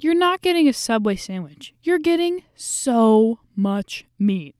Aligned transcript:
you're 0.00 0.14
not 0.14 0.40
getting 0.42 0.68
a 0.68 0.72
Subway 0.72 1.16
sandwich. 1.16 1.74
You're 1.82 1.98
getting 1.98 2.44
so 2.54 3.40
much 3.56 4.06
meat. 4.16 4.54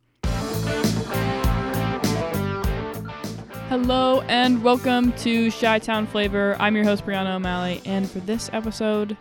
Hello 3.68 4.22
and 4.22 4.64
welcome 4.64 5.12
to 5.12 5.52
Chi 5.52 5.78
Town 5.78 6.08
Flavor. 6.08 6.56
I'm 6.58 6.74
your 6.74 6.84
host, 6.84 7.06
Brianna 7.06 7.36
O'Malley, 7.36 7.80
and 7.84 8.11
for 8.11 8.18
this 8.18 8.50
episode, 8.52 9.16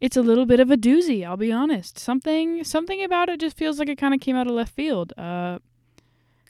it's 0.00 0.16
a 0.16 0.22
little 0.22 0.46
bit 0.46 0.60
of 0.60 0.70
a 0.70 0.78
doozy, 0.78 1.26
I'll 1.26 1.36
be 1.36 1.52
honest. 1.52 1.98
Something 1.98 2.64
something 2.64 3.04
about 3.04 3.28
it 3.28 3.40
just 3.40 3.58
feels 3.58 3.78
like 3.78 3.90
it 3.90 3.98
kind 3.98 4.14
of 4.14 4.20
came 4.20 4.36
out 4.36 4.46
of 4.46 4.54
left 4.54 4.72
field. 4.72 5.12
Uh, 5.18 5.58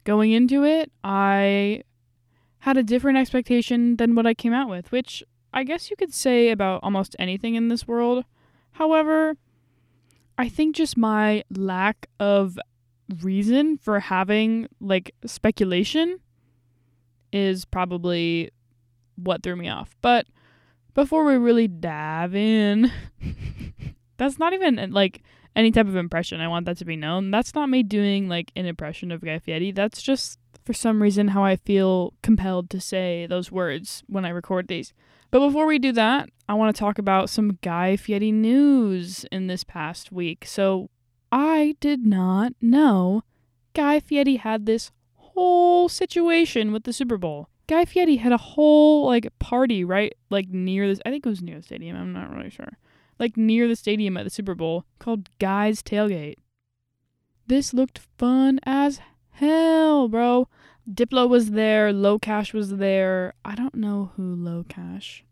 going 0.05 0.31
into 0.31 0.63
it, 0.63 0.89
I 1.03 1.83
had 2.59 2.77
a 2.77 2.83
different 2.83 3.17
expectation 3.17 3.97
than 3.97 4.15
what 4.15 4.25
I 4.25 4.33
came 4.33 4.53
out 4.53 4.69
with, 4.69 4.89
which 4.93 5.21
I 5.53 5.65
guess 5.65 5.89
you 5.89 5.97
could 5.97 6.13
say 6.13 6.49
about 6.49 6.79
almost 6.81 7.13
anything 7.19 7.55
in 7.55 7.67
this 7.67 7.85
world. 7.85 8.23
However, 8.81 9.37
I 10.39 10.49
think 10.49 10.75
just 10.75 10.97
my 10.97 11.43
lack 11.55 12.09
of 12.19 12.57
reason 13.21 13.77
for 13.77 13.99
having 13.99 14.69
like 14.79 15.13
speculation 15.23 16.17
is 17.31 17.63
probably 17.63 18.49
what 19.17 19.43
threw 19.43 19.55
me 19.55 19.69
off. 19.69 19.95
But 20.01 20.25
before 20.95 21.25
we 21.25 21.35
really 21.35 21.67
dive 21.67 22.33
in, 22.33 22.91
that's 24.17 24.39
not 24.39 24.53
even 24.53 24.79
uh, 24.79 24.87
like 24.89 25.21
any 25.55 25.69
type 25.69 25.85
of 25.85 25.95
impression. 25.95 26.41
I 26.41 26.47
want 26.47 26.65
that 26.65 26.77
to 26.77 26.85
be 26.85 26.95
known. 26.95 27.29
That's 27.29 27.53
not 27.53 27.69
me 27.69 27.83
doing 27.83 28.27
like 28.27 28.51
an 28.55 28.65
impression 28.65 29.11
of 29.11 29.21
Guy 29.21 29.37
Fieri. 29.37 29.71
That's 29.71 30.01
just 30.01 30.39
for 30.63 30.73
some 30.73 31.01
reason 31.01 31.29
how 31.29 31.43
I 31.43 31.55
feel 31.55 32.13
compelled 32.21 32.69
to 32.71 32.79
say 32.79 33.25
those 33.25 33.51
words 33.51 34.03
when 34.07 34.25
I 34.25 34.29
record 34.29 34.67
these. 34.67 34.93
But 35.31 35.39
before 35.39 35.65
we 35.65 35.79
do 35.79 35.91
that, 35.93 36.29
I 36.49 36.53
want 36.53 36.75
to 36.75 36.79
talk 36.79 36.99
about 36.99 37.29
some 37.29 37.57
Guy 37.61 37.95
Fieri 37.95 38.31
news 38.31 39.25
in 39.31 39.47
this 39.47 39.63
past 39.63 40.11
week. 40.11 40.45
So 40.45 40.89
I 41.31 41.75
did 41.79 42.05
not 42.05 42.53
know 42.61 43.23
Guy 43.73 44.01
Fieri 44.01 44.35
had 44.35 44.65
this 44.65 44.91
whole 45.15 45.87
situation 45.87 46.71
with 46.71 46.83
the 46.83 46.91
Super 46.91 47.17
Bowl. 47.17 47.47
Guy 47.67 47.85
Fieri 47.85 48.17
had 48.17 48.33
a 48.33 48.37
whole 48.37 49.05
like 49.05 49.27
party 49.39 49.85
right 49.85 50.13
like 50.29 50.49
near 50.49 50.87
this 50.87 50.99
I 51.05 51.09
think 51.09 51.25
it 51.25 51.29
was 51.29 51.41
near 51.41 51.57
the 51.57 51.63
stadium, 51.63 51.95
I'm 51.95 52.11
not 52.11 52.35
really 52.35 52.49
sure. 52.49 52.77
Like 53.17 53.37
near 53.37 53.67
the 53.69 53.77
stadium 53.77 54.17
at 54.17 54.25
the 54.25 54.29
Super 54.29 54.55
Bowl 54.55 54.85
called 54.99 55.29
Guy's 55.39 55.81
Tailgate. 55.81 56.35
This 57.47 57.73
looked 57.73 57.99
fun 58.17 58.59
as 58.63 58.99
hell, 59.41 60.07
bro. 60.07 60.47
Diplo 60.89 61.27
was 61.27 61.51
there, 61.51 61.91
Low 61.91 62.17
Cash 62.17 62.53
was 62.53 62.77
there. 62.77 63.33
I 63.43 63.55
don't 63.55 63.75
know 63.75 64.11
who 64.15 64.35
Low 64.35 64.65
Cash 64.67 65.23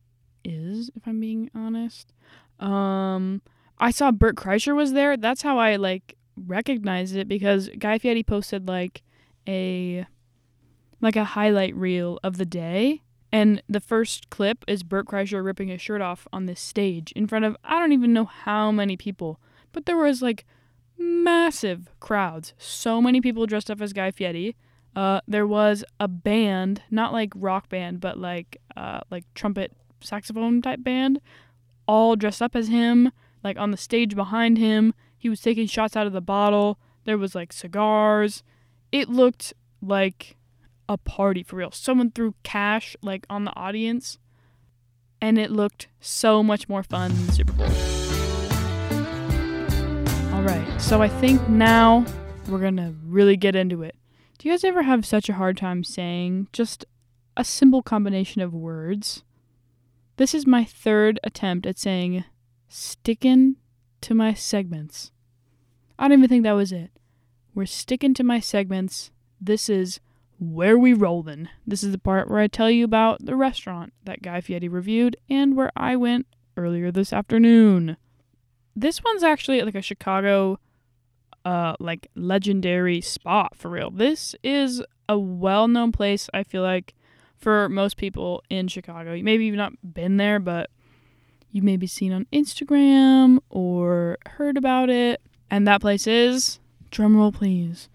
is, 0.43 0.89
if 0.95 1.07
I'm 1.07 1.19
being 1.19 1.49
honest. 1.55 2.13
Um 2.59 3.41
I 3.79 3.91
saw 3.91 4.11
Bert 4.11 4.35
Kreischer 4.35 4.75
was 4.75 4.91
there. 4.91 5.15
That's 5.15 5.41
how 5.41 5.57
I 5.57 5.77
like 5.77 6.17
recognized 6.35 7.15
it 7.15 7.27
because 7.27 7.69
Guy 7.77 7.97
Fieri 7.97 8.23
posted 8.23 8.67
like 8.67 9.03
a 9.47 10.05
like 11.01 11.15
a 11.15 11.23
highlight 11.23 11.75
reel 11.75 12.19
of 12.23 12.37
the 12.37 12.45
day. 12.45 13.03
And 13.31 13.61
the 13.69 13.79
first 13.79 14.29
clip 14.29 14.65
is 14.67 14.83
Bert 14.83 15.05
Kreischer 15.05 15.43
ripping 15.43 15.69
his 15.69 15.81
shirt 15.81 16.01
off 16.01 16.27
on 16.33 16.45
this 16.45 16.59
stage 16.59 17.11
in 17.13 17.27
front 17.27 17.45
of 17.45 17.55
I 17.63 17.79
don't 17.79 17.93
even 17.93 18.11
know 18.13 18.25
how 18.25 18.71
many 18.71 18.97
people, 18.97 19.39
but 19.71 19.85
there 19.85 19.97
was 19.97 20.21
like 20.21 20.45
massive 20.99 21.89
crowds. 21.99 22.53
So 22.57 23.01
many 23.01 23.21
people 23.21 23.45
dressed 23.45 23.71
up 23.71 23.81
as 23.81 23.93
Guy 23.93 24.11
Fieri. 24.11 24.55
Uh, 24.95 25.21
there 25.27 25.47
was 25.47 25.83
a 25.99 26.07
band, 26.07 26.81
not 26.91 27.13
like 27.13 27.31
rock 27.35 27.69
band, 27.69 28.01
but 28.01 28.19
like 28.19 28.57
uh, 28.75 28.99
like 29.09 29.23
trumpet 29.33 29.71
saxophone 30.01 30.61
type 30.61 30.83
band, 30.83 31.21
all 31.87 32.15
dressed 32.15 32.41
up 32.41 32.55
as 32.55 32.67
him. 32.67 33.11
Like 33.43 33.57
on 33.57 33.71
the 33.71 33.77
stage 33.77 34.15
behind 34.15 34.57
him, 34.57 34.93
he 35.17 35.29
was 35.29 35.41
taking 35.41 35.67
shots 35.67 35.95
out 35.95 36.07
of 36.07 36.13
the 36.13 36.21
bottle. 36.21 36.77
There 37.05 37.17
was 37.17 37.35
like 37.35 37.53
cigars. 37.53 38.43
It 38.91 39.09
looked 39.09 39.53
like 39.81 40.35
a 40.89 40.97
party 40.97 41.43
for 41.43 41.55
real. 41.55 41.71
Someone 41.71 42.11
threw 42.11 42.35
cash 42.43 42.95
like 43.01 43.25
on 43.29 43.45
the 43.45 43.55
audience, 43.55 44.17
and 45.21 45.37
it 45.37 45.51
looked 45.51 45.87
so 46.01 46.43
much 46.43 46.67
more 46.67 46.83
fun 46.83 47.13
than 47.13 47.25
the 47.27 47.31
Super 47.31 47.53
Bowl. 47.53 47.98
All 50.39 50.45
right, 50.45 50.79
so 50.81 51.01
I 51.01 51.09
think 51.09 51.49
now 51.49 52.05
we're 52.47 52.61
gonna 52.61 52.95
really 53.05 53.35
get 53.35 53.57
into 53.57 53.83
it. 53.83 53.97
Do 54.37 54.47
you 54.47 54.53
guys 54.53 54.63
ever 54.63 54.83
have 54.83 55.05
such 55.05 55.27
a 55.27 55.33
hard 55.33 55.57
time 55.57 55.83
saying 55.83 56.47
just 56.53 56.85
a 57.35 57.43
simple 57.43 57.83
combination 57.83 58.41
of 58.41 58.53
words? 58.53 59.23
This 60.15 60.33
is 60.33 60.47
my 60.47 60.63
third 60.63 61.19
attempt 61.25 61.65
at 61.65 61.77
saying 61.77 62.23
sticking 62.69 63.57
to 63.99 64.13
my 64.13 64.33
segments. 64.33 65.11
I 65.99 66.07
don't 66.07 66.19
even 66.19 66.29
think 66.29 66.43
that 66.43 66.53
was 66.53 66.71
it. 66.71 66.91
We're 67.53 67.65
sticking 67.65 68.13
to 68.13 68.23
my 68.23 68.39
segments. 68.39 69.11
This 69.41 69.67
is 69.67 69.99
where 70.39 70.79
we 70.79 70.93
rollin'. 70.93 71.49
This 71.67 71.83
is 71.83 71.91
the 71.91 71.97
part 71.97 72.29
where 72.29 72.39
I 72.39 72.47
tell 72.47 72.71
you 72.71 72.85
about 72.85 73.25
the 73.25 73.35
restaurant 73.35 73.91
that 74.05 74.21
Guy 74.21 74.39
Fieri 74.39 74.69
reviewed 74.69 75.17
and 75.29 75.57
where 75.57 75.73
I 75.75 75.97
went 75.97 76.27
earlier 76.55 76.93
this 76.93 77.11
afternoon. 77.11 77.97
This 78.79 79.03
one's 79.03 79.23
actually 79.23 79.61
like 79.61 79.75
a 79.75 79.81
Chicago 79.81 80.57
uh 81.45 81.75
like 81.79 82.09
legendary 82.15 83.01
spot 83.01 83.55
for 83.55 83.69
real. 83.69 83.91
This 83.91 84.35
is 84.43 84.81
a 85.07 85.17
well-known 85.17 85.91
place 85.91 86.29
I 86.33 86.43
feel 86.43 86.61
like 86.63 86.93
for 87.37 87.67
most 87.67 87.97
people 87.97 88.41
in 88.49 88.67
Chicago. 88.67 89.19
Maybe 89.21 89.45
you've 89.45 89.55
not 89.55 89.73
been 89.93 90.17
there, 90.17 90.39
but 90.39 90.69
you 91.51 91.61
may 91.61 91.75
be 91.77 91.87
seen 91.87 92.13
on 92.13 92.25
Instagram 92.31 93.39
or 93.49 94.17
heard 94.25 94.55
about 94.55 94.89
it. 94.89 95.21
And 95.51 95.67
that 95.67 95.81
place 95.81 96.07
is 96.07 96.59
drumroll 96.91 97.33
please. 97.33 97.89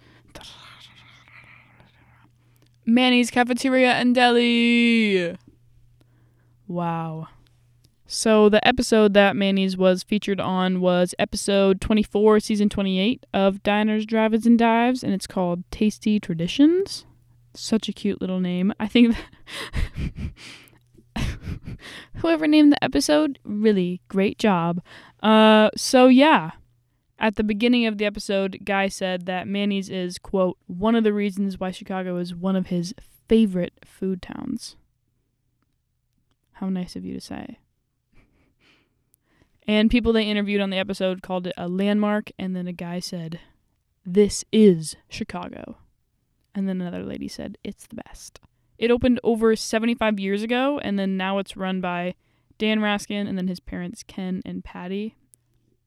Manny's 2.85 3.31
Cafeteria 3.31 3.93
and 3.93 4.15
Deli. 4.15 5.37
Wow. 6.67 7.29
So 8.07 8.51
the 8.51 8.67
episode 8.67 9.15
that 9.15 9.35
Manny's 9.35 9.77
was 9.77 10.03
featured 10.03 10.39
on 10.39 10.81
was 10.81 11.15
episode 11.19 11.81
24, 11.81 12.41
season 12.41 12.69
28 12.69 13.25
of 13.33 13.63
Diners, 13.63 14.05
Drive-Ins, 14.05 14.47
and 14.47 14.59
Dives, 14.59 15.03
and 15.03 15.15
it's 15.15 15.27
called 15.27 15.65
Tasty 15.71 16.21
Traditions. 16.21 17.07
Such 17.55 17.89
a 17.89 17.93
cute 17.93 18.21
little 18.21 18.41
name. 18.41 18.75
I 18.79 18.89
think 18.89 19.17
whoever 22.17 22.47
named 22.47 22.73
the 22.73 22.85
episode, 22.85 23.39
really 23.43 24.03
great 24.09 24.39
job. 24.39 24.83
Uh, 25.23 25.71
so 25.75 26.09
yeah, 26.09 26.53
at 27.19 27.37
the 27.37 27.45
beginning 27.45 27.87
of 27.87 27.97
the 27.97 28.05
episode, 28.05 28.59
Guy 28.65 28.89
said 28.89 29.25
that 29.27 29.49
Manny's 29.49 29.89
is, 29.89 30.19
quote, 30.19 30.59
one 30.67 30.95
of 30.95 31.05
the 31.05 31.13
reasons 31.13 31.59
why 31.59 31.71
Chicago 31.71 32.19
is 32.19 32.35
one 32.35 32.57
of 32.57 32.67
his 32.67 32.95
favorite 33.29 33.73
food 33.83 34.21
towns. 34.21 34.77
How 36.55 36.69
nice 36.69 36.97
of 36.97 37.05
you 37.05 37.15
to 37.15 37.21
say. 37.21 37.59
And 39.67 39.91
people 39.91 40.13
they 40.13 40.25
interviewed 40.25 40.61
on 40.61 40.71
the 40.71 40.79
episode 40.79 41.23
called 41.23 41.47
it 41.47 41.55
a 41.57 41.69
landmark, 41.69 42.31
and 42.39 42.55
then 42.55 42.67
a 42.67 42.73
guy 42.73 43.01
said, 43.01 43.41
This 44.05 44.45
is 44.53 44.97
Chicago. 45.09 45.79
And 46.55 46.69
then 46.69 46.81
another 46.81 47.03
lady 47.03 47.29
said, 47.29 47.59
It's 47.65 47.87
the 47.87 47.97
best. 47.97 48.41
It 48.79 48.91
opened 48.91 49.21
over 49.25 49.57
75 49.57 50.21
years 50.21 50.43
ago, 50.43 50.79
and 50.83 50.99
then 50.99 51.17
now 51.17 51.39
it's 51.39 51.57
run 51.57 51.81
by 51.81 52.15
Dan 52.59 52.81
Raskin 52.81 53.29
and 53.29 53.37
then 53.37 53.49
his 53.49 53.61
parents, 53.61 54.03
Ken 54.03 54.43
and 54.45 54.65
Patty. 54.65 55.17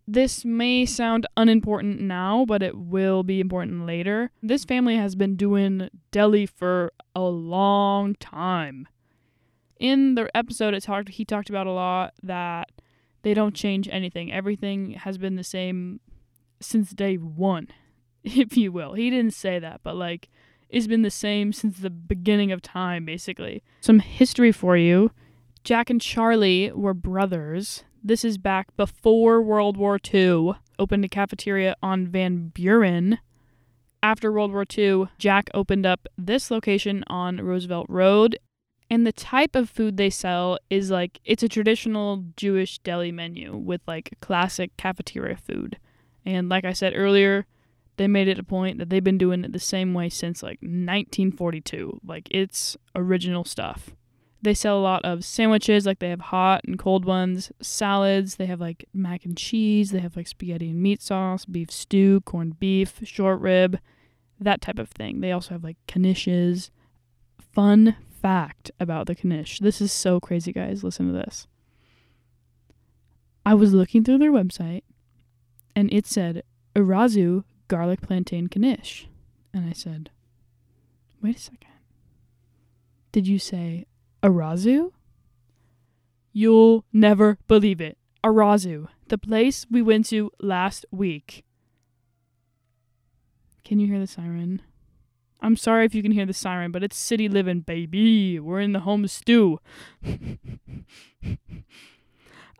This 0.07 0.45
may 0.45 0.85
sound 0.85 1.27
unimportant 1.35 1.99
now, 1.99 2.45
but 2.45 2.63
it 2.63 2.77
will 2.77 3.23
be 3.23 3.41
important 3.41 3.85
later. 3.85 4.31
This 4.41 4.63
family 4.63 4.95
has 4.95 5.15
been 5.15 5.35
doing 5.35 5.89
deli 6.11 6.45
for 6.45 6.93
a 7.13 7.23
long 7.23 8.15
time. 8.15 8.87
In 9.79 10.15
the 10.15 10.35
episode 10.35 10.73
it 10.73 10.83
talked 10.83 11.09
he 11.09 11.25
talked 11.25 11.49
about 11.49 11.67
a 11.67 11.71
lot 11.71 12.13
that 12.23 12.71
they 13.23 13.33
don't 13.33 13.55
change 13.55 13.87
anything. 13.91 14.31
Everything 14.31 14.91
has 14.91 15.17
been 15.17 15.35
the 15.35 15.43
same 15.43 15.99
since 16.59 16.91
day 16.91 17.15
1, 17.15 17.67
if 18.23 18.57
you 18.57 18.71
will. 18.71 18.93
He 18.93 19.09
didn't 19.09 19.33
say 19.33 19.59
that, 19.59 19.81
but 19.83 19.95
like 19.95 20.29
it's 20.69 20.87
been 20.87 21.01
the 21.01 21.11
same 21.11 21.53
since 21.53 21.79
the 21.79 21.89
beginning 21.89 22.51
of 22.51 22.61
time 22.61 23.05
basically. 23.05 23.63
Some 23.81 23.99
history 23.99 24.51
for 24.51 24.77
you. 24.77 25.11
Jack 25.63 25.89
and 25.89 26.01
Charlie 26.01 26.71
were 26.71 26.93
brothers. 26.93 27.83
This 28.03 28.23
is 28.23 28.37
back 28.37 28.75
before 28.77 29.41
World 29.41 29.75
War 29.75 29.99
II. 30.13 30.53
Opened 30.79 31.03
a 31.03 31.09
cafeteria 31.09 31.75
on 31.81 32.07
Van 32.07 32.49
Buren. 32.49 33.19
After 34.03 34.31
World 34.31 34.53
War 34.53 34.65
II, 34.77 35.07
Jack 35.17 35.49
opened 35.53 35.85
up 35.85 36.07
this 36.17 36.51
location 36.51 37.03
on 37.07 37.41
Roosevelt 37.41 37.87
Road. 37.89 38.37
And 38.89 39.05
the 39.05 39.11
type 39.11 39.55
of 39.55 39.69
food 39.69 39.97
they 39.97 40.09
sell 40.09 40.59
is 40.69 40.89
like 40.89 41.19
it's 41.25 41.43
a 41.43 41.49
traditional 41.49 42.23
Jewish 42.37 42.79
deli 42.79 43.11
menu 43.11 43.55
with 43.55 43.81
like 43.87 44.15
classic 44.21 44.75
cafeteria 44.77 45.35
food. 45.35 45.77
And 46.25 46.47
like 46.49 46.65
I 46.65 46.73
said 46.73 46.93
earlier, 46.95 47.45
they 47.97 48.07
made 48.07 48.27
it 48.27 48.39
a 48.39 48.43
point 48.43 48.77
that 48.77 48.89
they've 48.89 49.03
been 49.03 49.17
doing 49.17 49.43
it 49.43 49.51
the 49.51 49.59
same 49.59 49.93
way 49.93 50.09
since 50.09 50.41
like 50.41 50.59
1942. 50.61 51.99
Like 52.05 52.27
it's 52.31 52.77
original 52.95 53.43
stuff. 53.43 53.91
They 54.41 54.53
sell 54.53 54.77
a 54.77 54.79
lot 54.79 55.03
of 55.03 55.25
sandwiches, 55.25 55.85
like 55.85 55.99
they 55.99 56.09
have 56.09 56.21
hot 56.21 56.61
and 56.65 56.77
cold 56.77 57.05
ones, 57.05 57.51
salads, 57.59 58.35
they 58.35 58.45
have 58.45 58.61
like 58.61 58.85
mac 58.93 59.25
and 59.25 59.35
cheese, 59.35 59.89
they 59.89 59.99
have 59.99 60.15
like 60.15 60.27
spaghetti 60.27 60.69
and 60.69 60.81
meat 60.81 61.01
sauce, 61.01 61.43
beef 61.43 61.71
stew, 61.71 62.21
corned 62.21 62.59
beef, 62.59 62.99
short 63.03 63.41
rib, 63.41 63.79
that 64.39 64.61
type 64.61 64.77
of 64.77 64.89
thing. 64.89 65.21
They 65.21 65.31
also 65.31 65.55
have 65.55 65.63
like 65.63 65.77
knishes. 65.87 66.69
Fun 67.51 67.95
fact 68.21 68.71
about 68.79 69.07
the 69.07 69.15
knish. 69.15 69.59
This 69.59 69.81
is 69.81 69.91
so 69.91 70.19
crazy, 70.19 70.51
guys. 70.51 70.83
Listen 70.83 71.07
to 71.07 71.13
this. 71.13 71.47
I 73.45 73.53
was 73.53 73.73
looking 73.73 74.03
through 74.03 74.17
their 74.17 74.31
website 74.31 74.83
and 75.75 75.91
it 75.93 76.05
said 76.05 76.43
Irazu 76.75 77.43
garlic 77.67 78.01
plantain 78.01 78.49
knish. 78.53 79.07
And 79.53 79.69
I 79.69 79.73
said, 79.73 80.09
wait 81.21 81.37
a 81.37 81.39
second. 81.39 81.69
Did 83.11 83.27
you 83.27 83.39
say 83.39 83.85
Irazu? 84.21 84.91
You'll 86.33 86.83
never 86.91 87.37
believe 87.47 87.81
it. 87.81 87.97
Irazu, 88.23 88.89
the 89.07 89.17
place 89.17 89.65
we 89.71 89.81
went 89.81 90.07
to 90.07 90.31
last 90.39 90.85
week. 90.91 91.45
Can 93.63 93.79
you 93.79 93.87
hear 93.87 93.99
the 93.99 94.07
siren? 94.07 94.61
I'm 95.41 95.55
sorry 95.55 95.85
if 95.85 95.93
you 95.93 96.01
can 96.01 96.11
hear 96.11 96.25
the 96.25 96.33
siren, 96.33 96.71
but 96.71 96.83
it's 96.83 96.97
city 96.97 97.29
living, 97.29 97.61
baby. 97.61 98.39
We're 98.39 98.59
in 98.59 98.73
the 98.73 98.81
home 98.81 99.07
stew. 99.07 99.59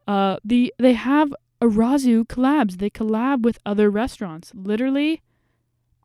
uh, 0.07 0.37
the 0.43 0.73
they 0.77 0.93
have 0.93 1.33
Irazu 1.61 2.25
collabs. 2.25 2.77
They 2.77 2.89
collab 2.89 3.41
with 3.41 3.59
other 3.65 3.89
restaurants. 3.89 4.51
Literally, 4.53 5.21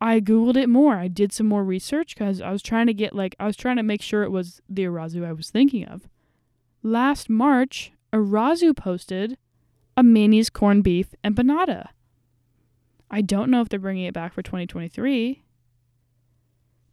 I 0.01 0.21
googled 0.21 0.57
it 0.57 0.69
more. 0.69 0.97
I 0.97 1.09
did 1.09 1.33
some 1.33 1.47
more 1.47 1.63
research 1.63 2.17
because 2.17 2.41
I 2.41 2.51
was 2.51 2.63
trying 2.63 2.87
to 2.87 2.95
get 2.95 3.15
like 3.15 3.37
I 3.39 3.47
was 3.47 3.57
trying 3.57 3.77
to 3.77 3.83
make 3.83 4.03
sure 4.03 4.23
it 4.23 4.33
was 4.33 4.61
the 4.69 4.85
Irazu 4.85 5.27
I 5.27 5.33
was 5.33 5.51
thinking 5.51 5.85
of. 5.85 6.09
Last 6.83 7.31
March, 7.31 7.93
Irazu 8.13 8.77
posted 8.77 9.39
a 9.97 10.03
Manny's 10.03 10.51
corned 10.51 10.85
beef 10.85 11.15
empanada. 11.23 11.89
I 13.11 13.21
don't 13.21 13.51
know 13.51 13.61
if 13.61 13.69
they're 13.69 13.79
bringing 13.79 14.07
it 14.07 14.15
back 14.15 14.33
for 14.33 14.43
2023, 14.43 15.45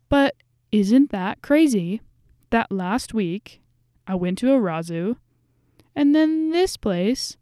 but 0.10 0.36
isn't 0.72 1.12
that 1.12 1.42
crazy 1.42 2.02
that 2.50 2.72
last 2.72 3.14
week 3.14 3.62
I 4.08 4.16
went 4.16 4.38
to 4.40 4.48
Irazu 4.48 5.18
and 5.96 6.14
then 6.14 6.52
this 6.52 6.78
place 6.78 7.38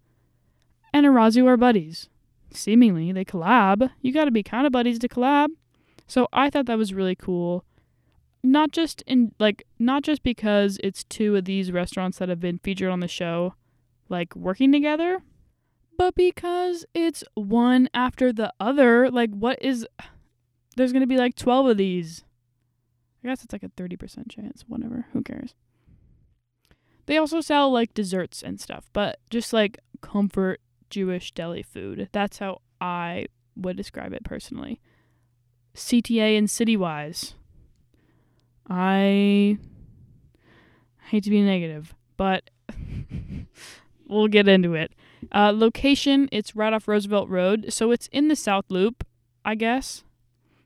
and 0.94 1.06
Irazu 1.06 1.46
are 1.48 1.58
buddies 1.58 2.10
seemingly 2.52 3.12
they 3.12 3.26
collab. 3.26 3.92
You 4.02 4.12
got 4.14 4.26
to 4.26 4.32
be 4.32 4.44
kind 4.44 4.66
of 4.66 4.74
buddies 4.74 5.00
to 5.00 5.10
collab. 5.10 5.50
So 6.08 6.28
I 6.34 6.50
thought 6.50 6.66
that 6.66 6.78
was 6.78 6.94
really 6.94 7.16
cool. 7.16 7.64
Not 8.44 8.72
just 8.72 9.04
in 9.06 9.34
like 9.40 9.64
not 9.80 10.04
just 10.04 10.24
because 10.24 10.78
it's 10.84 11.04
two 11.04 11.36
of 11.36 11.46
these 11.46 11.72
restaurants 11.72 12.18
that 12.20 12.30
have 12.30 12.40
been 12.40 12.60
featured 12.60 12.90
on 12.90 13.00
the 13.00 13.08
show 13.08 13.56
like 14.10 14.36
working 14.36 14.72
together, 14.72 15.22
but 15.98 16.16
because 16.16 16.86
it's 16.94 17.24
one 17.34 17.90
after 17.94 18.32
the 18.32 18.54
other. 18.60 19.10
Like 19.10 19.32
what 19.32 19.62
is 19.62 19.86
there's 20.76 20.94
going 20.94 21.02
to 21.02 21.08
be 21.08 21.18
like 21.18 21.36
12 21.36 21.68
of 21.68 21.78
these. 21.78 22.24
I 23.24 23.28
guess 23.28 23.44
it's 23.44 23.54
like 23.54 23.64
a 23.64 23.70
30% 23.70 24.30
chance, 24.30 24.64
whatever. 24.68 25.08
Who 25.14 25.22
cares? 25.22 25.56
They 27.08 27.18
also 27.18 27.42
sell 27.42 27.72
like 27.72 27.94
desserts 27.94 28.44
and 28.44 28.60
stuff, 28.60 28.90
but 28.94 29.20
just 29.30 29.54
like 29.54 29.80
comfort 30.02 30.62
Jewish 30.90 31.32
deli 31.32 31.64
food. 31.64 32.10
That's 32.12 32.38
how 32.40 32.62
I 32.80 33.28
would 33.56 33.78
describe 33.78 34.14
it 34.14 34.24
personally. 34.24 34.82
CTA 35.74 36.38
and 36.38 36.48
Citywise. 36.48 37.34
I 38.70 39.58
hate 41.06 41.24
to 41.24 41.30
be 41.30 41.42
negative, 41.42 41.96
but 42.18 42.50
we'll 44.08 44.28
get 44.28 44.48
into 44.48 44.74
it. 44.74 44.92
Uh, 45.32 45.54
location, 45.56 46.28
it's 46.32 46.56
right 46.56 46.74
off 46.74 46.88
Roosevelt 46.88 47.30
Road, 47.30 47.68
so 47.70 47.92
it's 47.92 48.08
in 48.08 48.28
the 48.28 48.36
South 48.36 48.66
Loop, 48.70 49.06
I 49.46 49.56
guess. 49.56 50.04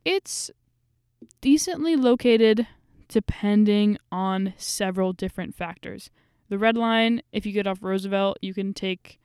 It's 0.03 0.49
decently 1.41 1.95
located 1.95 2.67
depending 3.07 3.97
on 4.11 4.53
several 4.57 5.11
different 5.11 5.53
factors. 5.55 6.09
The 6.49 6.57
red 6.57 6.77
line, 6.77 7.21
if 7.31 7.45
you 7.45 7.51
get 7.51 7.67
off 7.67 7.83
Roosevelt, 7.83 8.37
you 8.41 8.53
can 8.53 8.73
take 8.73 9.19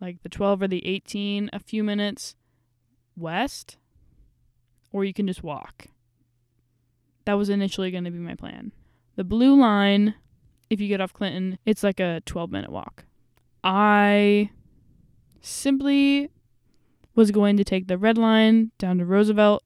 like 0.00 0.22
the 0.22 0.28
12 0.28 0.62
or 0.62 0.68
the 0.68 0.86
18 0.86 1.50
a 1.52 1.58
few 1.58 1.82
minutes 1.82 2.36
west, 3.16 3.76
or 4.92 5.04
you 5.04 5.12
can 5.12 5.26
just 5.26 5.42
walk. 5.42 5.88
That 7.24 7.34
was 7.34 7.48
initially 7.48 7.90
going 7.90 8.04
to 8.04 8.10
be 8.10 8.18
my 8.18 8.34
plan. 8.34 8.72
The 9.16 9.24
blue 9.24 9.58
line, 9.58 10.14
if 10.70 10.80
you 10.80 10.88
get 10.88 11.00
off 11.00 11.12
Clinton, 11.12 11.58
it's 11.64 11.82
like 11.82 12.00
a 12.00 12.22
12 12.26 12.50
minute 12.50 12.70
walk. 12.70 13.04
I 13.62 14.50
simply 15.40 16.30
was 17.14 17.30
going 17.30 17.56
to 17.56 17.64
take 17.64 17.86
the 17.86 17.98
red 17.98 18.18
line 18.18 18.72
down 18.78 18.98
to 18.98 19.04
Roosevelt, 19.04 19.62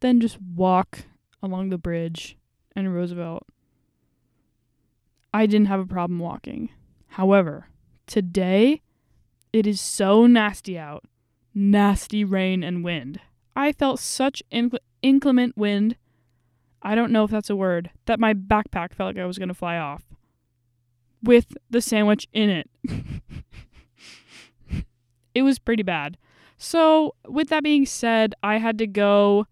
then 0.00 0.20
just 0.20 0.40
walk 0.40 1.00
along 1.42 1.70
the 1.70 1.78
bridge 1.78 2.36
and 2.74 2.94
Roosevelt. 2.94 3.46
I 5.32 5.46
didn't 5.46 5.66
have 5.66 5.80
a 5.80 5.86
problem 5.86 6.18
walking. 6.18 6.70
However, 7.08 7.68
today 8.06 8.82
it 9.52 9.66
is 9.66 9.80
so 9.80 10.26
nasty 10.26 10.78
out. 10.78 11.04
Nasty 11.54 12.24
rain 12.24 12.62
and 12.62 12.84
wind. 12.84 13.20
I 13.56 13.72
felt 13.72 14.00
such 14.00 14.42
inc- 14.52 14.78
inclement 15.02 15.56
wind. 15.56 15.96
I 16.82 16.94
don't 16.94 17.10
know 17.10 17.24
if 17.24 17.30
that's 17.30 17.50
a 17.50 17.56
word. 17.56 17.90
That 18.06 18.20
my 18.20 18.34
backpack 18.34 18.94
felt 18.94 19.16
like 19.16 19.22
I 19.22 19.26
was 19.26 19.38
going 19.38 19.48
to 19.48 19.54
fly 19.54 19.76
off. 19.76 20.04
With 21.22 21.56
the 21.68 21.80
sandwich 21.80 22.28
in 22.32 22.50
it. 22.50 22.70
it 25.34 25.42
was 25.42 25.58
pretty 25.58 25.82
bad. 25.82 26.16
So, 26.56 27.16
with 27.26 27.48
that 27.48 27.64
being 27.64 27.86
said, 27.86 28.34
I 28.42 28.58
had 28.58 28.78
to 28.78 28.86
go. 28.86 29.46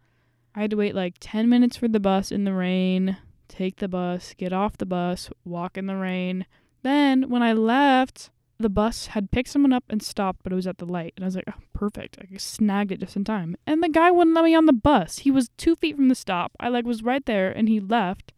I 0.57 0.63
had 0.63 0.71
to 0.71 0.77
wait 0.77 0.95
like 0.95 1.17
10 1.21 1.49
minutes 1.51 1.77
for 1.77 1.87
the 1.87 2.01
bus 2.01 2.33
in 2.33 2.45
the 2.45 2.55
rain, 2.55 3.19
take 3.47 3.77
the 3.77 3.89
bus, 3.89 4.35
get 4.39 4.55
off 4.55 4.79
the 4.79 4.87
bus, 4.87 5.29
walk 5.45 5.77
in 5.77 5.87
the 5.87 5.97
rain. 5.97 6.47
Then, 6.83 7.29
when 7.29 7.43
I 7.43 7.53
left, 7.53 8.31
the 8.59 8.71
bus 8.71 9.09
had 9.09 9.31
picked 9.31 9.51
someone 9.51 9.73
up 9.73 9.85
and 9.91 10.03
stopped, 10.03 10.41
but 10.43 10.53
it 10.53 10.57
was 10.57 10.67
at 10.67 10.79
the 10.79 10.87
light. 10.87 11.13
And 11.17 11.25
I 11.25 11.27
was 11.27 11.37
like, 11.37 11.45
oh, 11.49 11.61
perfect. 11.75 12.17
I 12.21 12.37
snagged 12.39 12.91
it 12.91 13.01
just 13.01 13.17
in 13.17 13.25
time. 13.25 13.57
And 13.67 13.83
the 13.83 13.89
guy 13.89 14.11
wouldn't 14.11 14.35
let 14.35 14.45
me 14.45 14.55
on 14.55 14.65
the 14.65 14.73
bus. 14.73 15.19
He 15.19 15.31
was 15.31 15.51
two 15.59 15.77
feet 15.77 15.97
from 15.97 16.09
the 16.09 16.15
stop. 16.15 16.53
I 16.59 16.69
like 16.69 16.87
was 16.87 17.03
right 17.03 17.25
there 17.27 17.51
and 17.51 17.69
he 17.69 17.81
left. 17.81 18.33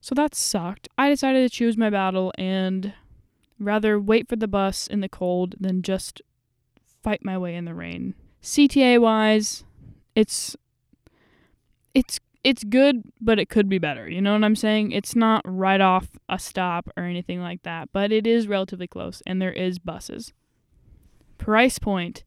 So 0.00 0.14
that 0.14 0.34
sucked. 0.34 0.88
I 0.98 1.08
decided 1.08 1.48
to 1.48 1.56
choose 1.56 1.78
my 1.78 1.88
battle 1.88 2.32
and 2.36 2.92
rather 3.58 3.98
wait 3.98 4.28
for 4.28 4.36
the 4.36 4.48
bus 4.48 4.86
in 4.86 5.00
the 5.00 5.08
cold 5.08 5.54
than 5.58 5.82
just 5.82 6.20
fight 7.02 7.24
my 7.24 7.38
way 7.38 7.54
in 7.54 7.64
the 7.64 7.74
rain. 7.74 8.14
CTA 8.42 9.00
wise, 9.00 9.64
it's 10.14 10.56
it's 11.94 12.18
it's 12.44 12.64
good, 12.64 13.02
but 13.20 13.38
it 13.38 13.48
could 13.48 13.68
be 13.68 13.78
better. 13.78 14.08
You 14.08 14.20
know 14.20 14.32
what 14.32 14.42
I'm 14.42 14.56
saying? 14.56 14.90
It's 14.90 15.14
not 15.14 15.42
right 15.44 15.80
off 15.80 16.08
a 16.28 16.38
stop 16.38 16.88
or 16.96 17.04
anything 17.04 17.40
like 17.40 17.62
that, 17.62 17.90
but 17.92 18.10
it 18.10 18.26
is 18.26 18.48
relatively 18.48 18.88
close 18.88 19.22
and 19.26 19.40
there 19.40 19.52
is 19.52 19.78
buses. 19.78 20.32
Price 21.38 21.78
point. 21.78 22.24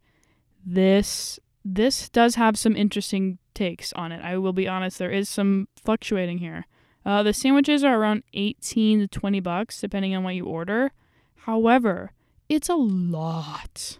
This 0.66 1.40
this 1.64 2.10
does 2.10 2.36
have 2.36 2.58
some 2.58 2.76
interesting 2.76 3.40
takes 3.54 3.92
on 3.94 4.12
it. 4.12 4.24
I 4.24 4.38
will 4.38 4.54
be 4.54 4.68
honest, 4.68 5.00
there 5.00 5.12
is 5.12 5.28
some 5.28 5.68
fluctuating 5.84 6.38
here. 6.38 6.66
Uh, 7.06 7.22
the 7.24 7.34
sandwiches 7.34 7.84
are 7.84 8.00
around 8.00 8.24
18 8.34 9.00
to 9.02 9.08
20 9.08 9.40
bucks 9.40 9.82
depending 9.82 10.16
on 10.16 10.24
what 10.24 10.36
you 10.36 10.46
order. 10.46 10.92
However, 11.46 12.12
it's 12.50 12.70
a 12.70 12.76
lot. 12.76 14.00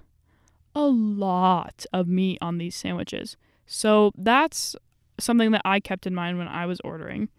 A 0.74 0.86
lot 0.86 1.86
of 1.94 2.08
meat 2.08 2.38
on 2.42 2.58
these 2.58 2.76
sandwiches. 2.76 3.38
So 3.66 4.12
that's 4.18 4.76
something 5.20 5.52
that 5.52 5.62
I 5.66 5.80
kept 5.80 6.08
in 6.08 6.16
mind 6.16 6.38
when 6.38 6.48
I 6.48 6.66
was 6.66 6.80
ordering. 6.84 7.30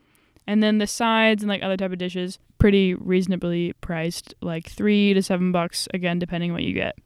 And 0.46 0.62
then 0.62 0.78
the 0.78 0.86
sides 0.86 1.42
and 1.42 1.48
like 1.48 1.62
other 1.62 1.76
type 1.76 1.92
of 1.92 1.98
dishes, 1.98 2.38
pretty 2.58 2.94
reasonably 2.94 3.72
priced, 3.80 4.34
like 4.40 4.68
three 4.68 5.12
to 5.12 5.22
seven 5.22 5.50
bucks 5.52 5.88
again, 5.92 6.18
depending 6.18 6.52
what 6.52 6.62
you 6.62 6.72
get. 6.72 6.96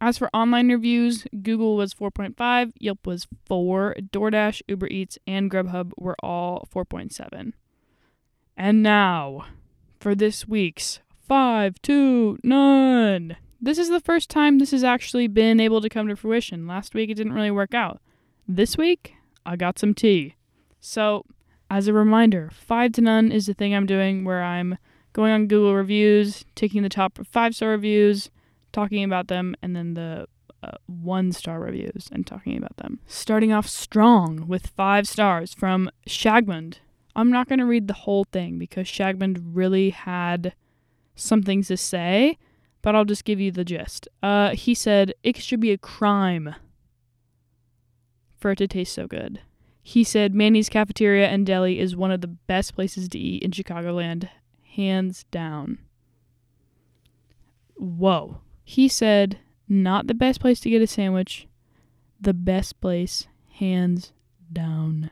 As 0.00 0.18
for 0.18 0.28
online 0.34 0.68
reviews, 0.68 1.26
Google 1.42 1.76
was 1.76 1.94
4.5, 1.94 2.72
Yelp 2.78 3.06
was 3.06 3.28
4, 3.46 3.96
DoorDash, 4.12 4.62
Uber 4.66 4.88
Eats, 4.88 5.18
and 5.28 5.50
Grubhub 5.50 5.92
were 5.96 6.16
all 6.22 6.68
4.7. 6.74 7.52
And 8.56 8.82
now 8.82 9.46
for 10.00 10.14
this 10.14 10.48
week's 10.48 11.00
5 11.28 11.80
2 11.82 12.38
none. 12.42 13.36
This 13.60 13.78
is 13.78 13.90
the 13.90 14.00
first 14.00 14.28
time 14.28 14.58
this 14.58 14.72
has 14.72 14.82
actually 14.82 15.28
been 15.28 15.60
able 15.60 15.80
to 15.80 15.88
come 15.88 16.08
to 16.08 16.16
fruition. 16.16 16.66
Last 16.66 16.94
week 16.94 17.10
it 17.10 17.14
didn't 17.14 17.32
really 17.32 17.52
work 17.52 17.74
out. 17.74 18.00
This 18.48 18.76
week, 18.76 19.14
I 19.44 19.56
got 19.56 19.78
some 19.78 19.94
tea. 19.94 20.36
So, 20.80 21.24
as 21.70 21.88
a 21.88 21.92
reminder, 21.92 22.50
five 22.52 22.92
to 22.92 23.00
none 23.00 23.32
is 23.32 23.46
the 23.46 23.54
thing 23.54 23.74
I'm 23.74 23.86
doing 23.86 24.24
where 24.24 24.42
I'm 24.42 24.78
going 25.12 25.32
on 25.32 25.46
Google 25.46 25.74
reviews, 25.74 26.44
taking 26.54 26.82
the 26.82 26.88
top 26.88 27.18
five 27.30 27.54
star 27.54 27.70
reviews, 27.70 28.30
talking 28.72 29.04
about 29.04 29.28
them, 29.28 29.54
and 29.62 29.74
then 29.74 29.94
the 29.94 30.26
uh, 30.62 30.72
one 30.86 31.32
star 31.32 31.60
reviews 31.60 32.08
and 32.12 32.26
talking 32.26 32.56
about 32.56 32.76
them. 32.76 33.00
Starting 33.06 33.52
off 33.52 33.66
strong 33.68 34.46
with 34.46 34.68
five 34.68 35.08
stars 35.08 35.54
from 35.54 35.90
Shagmund. 36.06 36.76
I'm 37.14 37.30
not 37.30 37.48
going 37.48 37.58
to 37.58 37.66
read 37.66 37.88
the 37.88 37.94
whole 37.94 38.24
thing 38.24 38.58
because 38.58 38.86
Shagmund 38.86 39.42
really 39.52 39.90
had 39.90 40.54
some 41.14 41.42
things 41.42 41.68
to 41.68 41.76
say, 41.76 42.38
but 42.80 42.94
I'll 42.94 43.04
just 43.04 43.24
give 43.24 43.40
you 43.40 43.50
the 43.50 43.64
gist. 43.64 44.08
Uh, 44.22 44.50
he 44.50 44.74
said 44.74 45.12
it 45.22 45.36
should 45.36 45.60
be 45.60 45.72
a 45.72 45.78
crime 45.78 46.54
for 48.42 48.50
it 48.50 48.56
to 48.56 48.68
taste 48.68 48.92
so 48.92 49.06
good. 49.06 49.40
He 49.82 50.04
said 50.04 50.34
Manny's 50.34 50.68
Cafeteria 50.68 51.28
and 51.28 51.46
Deli 51.46 51.78
is 51.78 51.96
one 51.96 52.10
of 52.10 52.20
the 52.20 52.26
best 52.26 52.74
places 52.74 53.08
to 53.08 53.18
eat 53.18 53.42
in 53.42 53.52
Chicagoland, 53.52 54.28
hands 54.76 55.24
down. 55.30 55.78
Whoa. 57.76 58.40
He 58.64 58.88
said 58.88 59.38
not 59.68 60.06
the 60.06 60.14
best 60.14 60.40
place 60.40 60.60
to 60.60 60.70
get 60.70 60.82
a 60.82 60.86
sandwich, 60.86 61.48
the 62.20 62.34
best 62.34 62.80
place, 62.80 63.26
hands 63.54 64.12
down. 64.52 65.10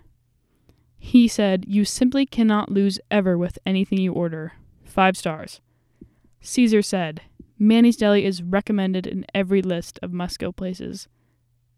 He 0.98 1.26
said, 1.26 1.64
You 1.66 1.84
simply 1.84 2.26
cannot 2.26 2.70
lose 2.70 3.00
ever 3.10 3.36
with 3.38 3.58
anything 3.64 3.98
you 3.98 4.12
order. 4.12 4.52
Five 4.84 5.16
stars. 5.16 5.60
Caesar 6.40 6.82
said, 6.82 7.22
Manny's 7.58 7.96
Deli 7.96 8.24
is 8.24 8.42
recommended 8.42 9.06
in 9.06 9.26
every 9.34 9.62
list 9.62 9.98
of 10.02 10.12
must 10.12 10.38
go 10.38 10.52
places 10.52 11.08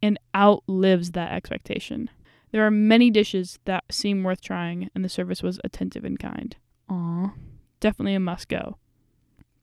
and 0.03 0.19
outlives 0.35 1.13
that 1.13 1.33
expectation. 1.33 2.11
There 2.51 2.67
are 2.67 2.71
many 2.71 3.11
dishes 3.11 3.59
that 3.65 3.85
seem 3.91 4.23
worth 4.23 4.43
trying, 4.43 4.91
and 4.95 5.05
the 5.05 5.09
service 5.09 5.43
was 5.43 5.61
attentive 5.65 6.05
and 6.05 6.19
kind. 6.19 6.57
Aw, 6.91 7.33
definitely 7.81 8.15
a 8.15 8.21
must 8.21 8.49
go. 8.49 8.77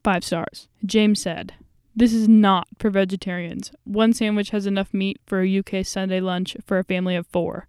Five 0.03 0.23
stars. 0.23 0.67
James 0.85 1.21
said, 1.21 1.53
This 1.95 2.13
is 2.13 2.27
not 2.27 2.67
for 2.79 2.89
vegetarians. 2.89 3.71
One 3.83 4.13
sandwich 4.13 4.49
has 4.51 4.65
enough 4.65 4.93
meat 4.93 5.19
for 5.27 5.41
a 5.41 5.59
UK 5.59 5.85
Sunday 5.85 6.19
lunch 6.19 6.55
for 6.65 6.79
a 6.79 6.83
family 6.83 7.15
of 7.15 7.27
four. 7.27 7.67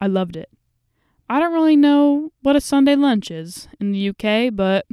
I 0.00 0.06
loved 0.06 0.36
it. 0.36 0.50
I 1.28 1.40
don't 1.40 1.54
really 1.54 1.76
know 1.76 2.30
what 2.42 2.56
a 2.56 2.60
Sunday 2.60 2.94
lunch 2.94 3.30
is 3.30 3.68
in 3.80 3.90
the 3.90 4.10
UK, 4.10 4.54
but 4.54 4.86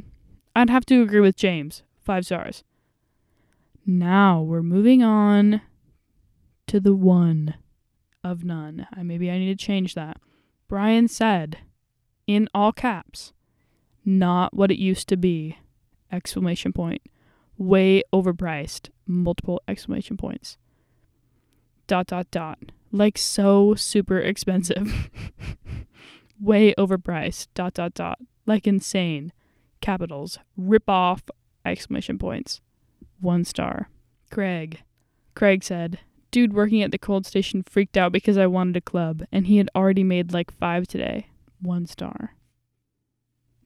I'd 0.56 0.70
have 0.70 0.86
to 0.86 1.02
agree 1.02 1.20
with 1.20 1.36
James. 1.36 1.82
Five 2.02 2.24
stars. 2.24 2.64
Now 3.86 4.40
we're 4.40 4.62
moving 4.62 5.02
on 5.02 5.60
to 6.70 6.78
the 6.78 6.94
one 6.94 7.54
of 8.22 8.44
none. 8.44 8.86
I, 8.96 9.02
maybe 9.02 9.28
I 9.28 9.38
need 9.38 9.58
to 9.58 9.64
change 9.64 9.94
that. 9.96 10.18
Brian 10.68 11.08
said, 11.08 11.58
in 12.28 12.48
all 12.54 12.70
caps, 12.70 13.32
not 14.04 14.54
what 14.54 14.70
it 14.70 14.78
used 14.78 15.08
to 15.08 15.16
be! 15.16 15.58
Exclamation 16.12 16.72
point. 16.72 17.02
Way 17.58 18.04
overpriced. 18.12 18.90
Multiple 19.04 19.60
exclamation 19.66 20.16
points. 20.16 20.58
Dot 21.88 22.06
dot 22.06 22.30
dot. 22.30 22.58
Like 22.92 23.18
so 23.18 23.74
super 23.74 24.20
expensive. 24.20 25.10
Way 26.40 26.72
overpriced. 26.78 27.48
Dot 27.52 27.74
dot 27.74 27.94
dot. 27.94 28.20
Like 28.46 28.68
insane. 28.68 29.32
Capitals. 29.80 30.38
Rip 30.56 30.88
off. 30.88 31.24
Exclamation 31.64 32.16
points. 32.16 32.60
One 33.20 33.44
star. 33.44 33.88
Craig. 34.30 34.82
Craig 35.34 35.64
said, 35.64 35.98
Dude 36.30 36.52
working 36.52 36.82
at 36.82 36.92
the 36.92 36.98
cold 36.98 37.26
station 37.26 37.62
freaked 37.62 37.96
out 37.96 38.12
because 38.12 38.38
I 38.38 38.46
wanted 38.46 38.76
a 38.76 38.80
club, 38.80 39.24
and 39.32 39.46
he 39.46 39.56
had 39.56 39.70
already 39.74 40.04
made 40.04 40.32
like 40.32 40.52
five 40.52 40.86
today. 40.86 41.28
One 41.60 41.86
star. 41.86 42.36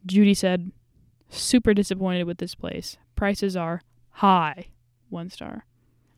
Judy 0.07 0.35
said, 0.35 0.73
Super 1.29 1.75
disappointed 1.75 2.25
with 2.25 2.39
this 2.39 2.55
place. 2.55 2.97
Prices 3.17 3.57
are 3.57 3.83
high. 4.11 4.69
One 5.09 5.31
star. 5.31 5.67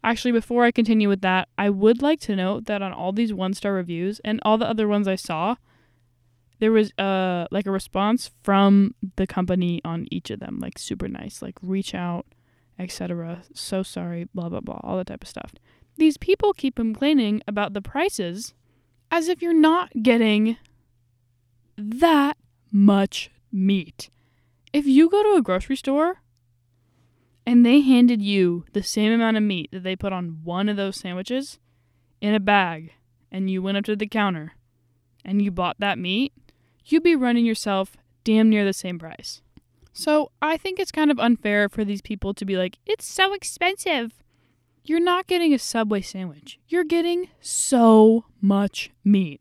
Actually, 0.05 0.33
before 0.33 0.65
I 0.65 0.71
continue 0.71 1.09
with 1.09 1.23
that, 1.23 1.49
I 1.59 1.71
would 1.71 2.01
like 2.01 2.21
to 2.21 2.37
note 2.37 2.67
that 2.67 2.83
on 2.83 2.93
all 2.93 3.13
these 3.13 3.33
one 3.33 3.55
star 3.55 3.73
reviews 3.73 4.21
and 4.25 4.41
all 4.43 4.59
the 4.59 4.69
other 4.69 4.87
ones 4.87 5.09
I 5.09 5.17
saw, 5.17 5.57
there 6.59 6.73
was 6.73 6.93
uh 6.99 7.47
like 7.51 7.67
a 7.67 7.71
response 7.71 8.31
from 8.43 8.95
the 9.17 9.27
company 9.27 9.81
on 9.85 10.07
each 10.11 10.31
of 10.31 10.41
them, 10.41 10.59
like 10.61 10.79
super 10.79 11.09
nice, 11.09 11.43
like 11.43 11.57
reach 11.61 11.95
out, 11.95 12.27
etc. 12.79 13.43
So 13.53 13.83
sorry, 13.83 14.29
blah 14.33 14.49
blah 14.49 14.61
blah, 14.61 14.81
all 14.83 14.97
that 14.99 15.09
type 15.09 15.23
of 15.23 15.29
stuff. 15.29 15.53
These 15.97 16.19
people 16.19 16.53
keep 16.53 16.77
complaining 16.77 17.43
about 17.47 17.73
the 17.73 17.83
prices 17.83 18.55
as 19.11 19.29
if 19.29 19.41
you're 19.41 19.55
not 19.55 20.03
getting 20.03 20.57
that 21.77 22.37
much 22.71 23.31
meat. 23.53 24.11
If 24.73 24.87
you 24.87 25.09
go 25.09 25.23
to 25.23 25.37
a 25.37 25.43
grocery 25.43 25.77
store 25.77 26.23
and 27.47 27.65
they 27.65 27.81
handed 27.81 28.21
you 28.21 28.65
the 28.73 28.83
same 28.83 29.13
amount 29.13 29.37
of 29.37 29.43
meat 29.43 29.71
that 29.73 29.83
they 29.83 29.97
put 29.97 30.13
on 30.13 30.41
one 30.45 30.69
of 30.69 30.77
those 30.77 30.97
sandwiches 30.97 31.59
in 32.21 32.35
a 32.35 32.41
bag 32.41 32.93
and 33.31 33.51
you 33.51 33.63
went 33.63 33.79
up 33.79 33.85
to 33.85 33.97
the 33.97 34.07
counter 34.07 34.53
and 35.25 35.43
you 35.43 35.51
bought 35.51 35.77
that 35.79 35.99
meat, 35.99 36.33
you'd 36.85 37.03
be 37.03 37.17
running 37.17 37.47
yourself 37.47 37.97
damn 38.25 38.51
near 38.51 38.65
the 38.65 38.73
same 38.73 38.99
price. 38.99 39.41
So 39.93 40.31
I 40.43 40.57
think 40.57 40.79
it's 40.79 40.93
kind 40.93 41.11
of 41.11 41.19
unfair 41.19 41.69
for 41.69 41.85
these 41.85 42.03
people 42.03 42.35
to 42.35 42.45
be 42.45 42.57
like, 42.57 42.79
it's 42.85 43.07
so 43.07 43.33
expensive. 43.33 44.13
You're 44.89 45.01
not 45.01 45.27
getting 45.27 45.53
a 45.53 45.59
Subway 45.59 46.01
sandwich. 46.01 46.61
You're 46.69 46.85
getting 46.85 47.29
so 47.41 48.25
much 48.41 48.93
meat. 49.05 49.41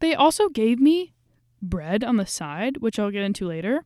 They 0.00 0.14
also 0.14 0.50
gave 0.50 0.78
me 0.78 1.14
bread 1.62 2.04
on 2.04 2.18
the 2.18 2.26
side, 2.26 2.76
which 2.78 2.98
I'll 2.98 3.10
get 3.10 3.22
into 3.22 3.46
later. 3.46 3.84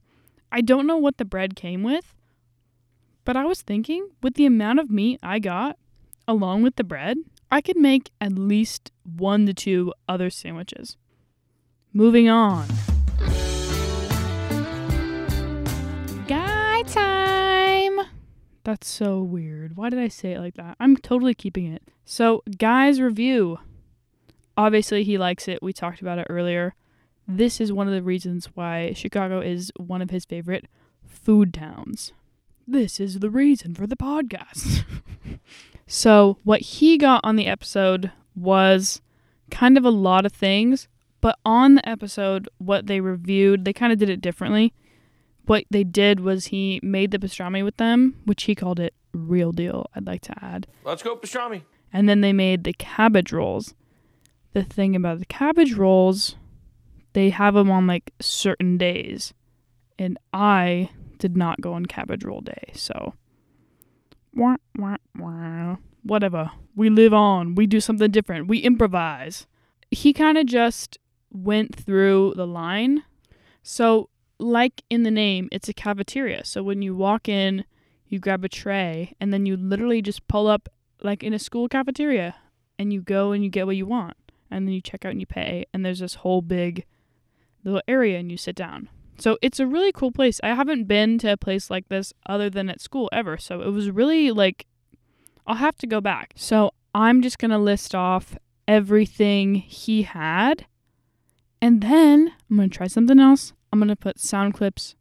I 0.51 0.63
don't 0.63 0.87
know 0.87 0.97
what 0.97 1.19
the 1.19 1.25
bread 1.25 1.55
came 1.55 1.85
with, 1.85 2.13
but 3.25 3.37
I 3.37 3.45
was 3.45 3.63
thinking 3.63 4.09
with 4.21 4.35
the 4.35 4.47
amount 4.47 4.81
of 4.81 4.91
meat 4.91 5.21
I 5.23 5.39
got 5.39 5.79
along 6.27 6.63
with 6.63 6.75
the 6.75 6.85
bread, 6.85 7.19
I 7.51 7.61
could 7.61 7.77
make 7.77 8.11
at 8.21 8.33
least 8.33 8.91
one 9.05 9.47
to 9.47 9.55
two 9.55 9.93
other 10.09 10.31
sandwiches. 10.31 10.97
Moving 11.93 12.29
on. 12.29 12.67
That's 18.66 18.88
so 18.88 19.20
weird. 19.20 19.76
Why 19.76 19.90
did 19.90 20.00
I 20.00 20.08
say 20.08 20.32
it 20.32 20.40
like 20.40 20.56
that? 20.56 20.76
I'm 20.80 20.96
totally 20.96 21.35
keeping 21.35 21.73
it. 21.73 21.85
So, 22.04 22.42
Guy's 22.58 23.00
review. 23.00 23.61
Obviously, 24.56 25.04
he 25.04 25.18
likes 25.18 25.46
it. 25.46 25.62
We 25.62 25.73
talked 25.73 26.00
about 26.00 26.18
it 26.18 26.26
earlier. 26.28 26.75
This 27.28 27.61
is 27.61 27.73
one 27.73 27.87
of 27.87 27.94
the 27.94 28.02
reasons 28.02 28.46
why 28.54 28.92
Chicago 28.92 29.38
is 29.38 29.70
one 29.76 30.02
of 30.02 30.11
his 30.11 30.25
favorite 30.25 30.66
food 31.06 31.54
towns. 31.54 32.12
This 32.66 32.99
is 32.99 33.20
the 33.20 33.30
reason 33.30 33.73
for 33.73 33.87
the 33.87 33.94
podcast. 33.94 34.82
so, 35.87 36.38
what 36.42 36.61
he 36.61 36.99
got 36.99 37.20
on 37.23 37.37
the 37.37 37.46
episode 37.46 38.11
was 38.35 39.00
kind 39.49 39.78
of 39.78 39.85
a 39.85 39.90
lot 39.90 40.26
of 40.26 40.32
things, 40.32 40.88
but 41.20 41.38
on 41.44 41.76
the 41.76 41.88
episode, 41.88 42.49
what 42.58 42.88
they 42.88 42.99
reviewed, 43.00 43.64
they 43.64 43.73
kind 43.73 43.92
of 43.92 44.00
did 44.00 44.11
it 44.11 44.20
differently. 44.20 44.75
What 45.47 45.65
they 45.71 45.85
did 45.85 46.21
was 46.21 46.47
he 46.47 46.81
made 46.83 47.11
the 47.11 47.19
pastrami 47.19 47.65
with 47.65 47.76
them, 47.76 48.21
which 48.25 48.45
he 48.45 48.55
called 48.55 48.81
it 48.81 48.95
real 49.12 49.53
deal, 49.53 49.87
I'd 49.95 50.07
like 50.07 50.23
to 50.23 50.45
add. 50.45 50.67
Let's 50.85 51.03
go 51.03 51.17
pastrami. 51.17 51.62
And 51.93 52.09
then 52.09 52.21
they 52.21 52.33
made 52.33 52.65
the 52.65 52.73
cabbage 52.73 53.33
rolls. 53.33 53.75
The 54.53 54.65
thing 54.65 54.97
about 54.97 55.19
the 55.19 55.26
cabbage 55.26 55.75
rolls 55.75 56.37
they 57.17 57.31
have 57.31 57.55
them 57.55 57.71
on 57.71 57.87
like 57.87 58.12
certain 58.21 58.76
days. 58.76 59.33
And 59.99 60.19
I 60.35 60.91
did 61.17 61.35
not 61.35 61.62
go 61.62 61.73
on 61.73 61.87
cabbage 61.87 62.25
roll 62.25 62.43
day. 62.43 62.73
So, 62.75 63.15
wah, 64.35 64.57
wah, 64.76 64.99
wah. 65.19 65.76
whatever. 66.03 66.50
We 66.75 66.91
live 66.91 67.15
on. 67.15 67.55
We 67.55 67.67
do 67.67 67.81
something 67.81 68.11
different. 68.11 68.49
We 68.49 68.59
improvise. 68.59 69.47
He 69.91 70.12
kind 70.12 70.37
of 70.37 70.45
just 70.45 70.99
went 71.33 71.75
through 71.75 72.35
the 72.37 72.47
line. 72.47 73.03
So, 73.62 74.11
like 74.38 74.83
in 74.90 75.02
the 75.02 75.11
name, 75.11 75.49
it's 75.52 75.69
a 75.69 75.75
cafeteria. 75.75 76.45
So, 76.45 76.62
when 76.62 76.83
you 76.83 76.95
walk 76.95 77.28
in, 77.28 77.64
you 78.09 78.19
grab 78.19 78.45
a 78.45 78.49
tray 78.49 79.14
and 79.21 79.33
then 79.33 79.47
you 79.47 79.57
literally 79.57 80.02
just 80.02 80.26
pull 80.28 80.47
up 80.47 80.69
like 81.02 81.23
in 81.23 81.35
a 81.35 81.38
school 81.38 81.69
cafeteria 81.69 82.37
and 82.78 82.93
you 82.93 83.00
go 83.00 83.33
and 83.33 83.43
you 83.43 83.50
get 83.50 83.66
what 83.66 83.76
you 83.76 83.87
want. 83.87 84.16
And 84.50 84.66
then 84.66 84.75
you 84.75 84.81
check 84.81 85.05
out 85.05 85.12
and 85.12 85.21
you 85.21 85.26
pay. 85.26 85.66
And 85.73 85.85
there's 85.85 85.99
this 85.99 86.16
whole 86.16 86.40
big 86.40 86.85
little 87.64 87.83
area 87.88 88.19
and 88.19 88.31
you 88.31 88.37
sit 88.37 88.55
down. 88.55 88.88
So 89.19 89.38
it's 89.43 89.59
a 89.59 89.66
really 89.66 89.93
cool 89.93 90.12
place. 90.12 90.40
I 90.43 90.49
haven't 90.55 90.85
been 90.85 91.19
to 91.19 91.33
a 91.33 91.37
place 91.37 91.71
like 91.71 91.88
this 91.88 92.12
other 92.26 92.50
than 92.50 92.69
at 92.69 92.81
school 92.81 93.09
ever. 93.12 93.38
So 93.38 93.62
it 93.62 93.71
was 93.71 93.90
really 93.90 94.31
like, 94.31 94.66
I'll 95.47 95.57
have 95.57 95.76
to 95.78 95.87
go 95.87 96.00
back. 96.00 96.35
So 96.37 96.73
I'm 96.95 97.23
just 97.23 97.38
going 97.38 97.50
to 97.50 97.59
list 97.59 97.95
off 97.95 98.37
everything 98.69 99.55
he 99.55 100.02
had. 100.02 100.66
And 101.61 101.81
then 101.81 102.33
I'm 102.50 102.57
going 102.57 102.71
to 102.71 102.76
try 102.76 102.87
something 102.87 103.19
else. 103.19 103.52
I'm 103.73 103.78
going 103.78 103.88
to 103.88 103.96
put 103.96 104.18
sound 104.18 104.54
clips 104.54 104.94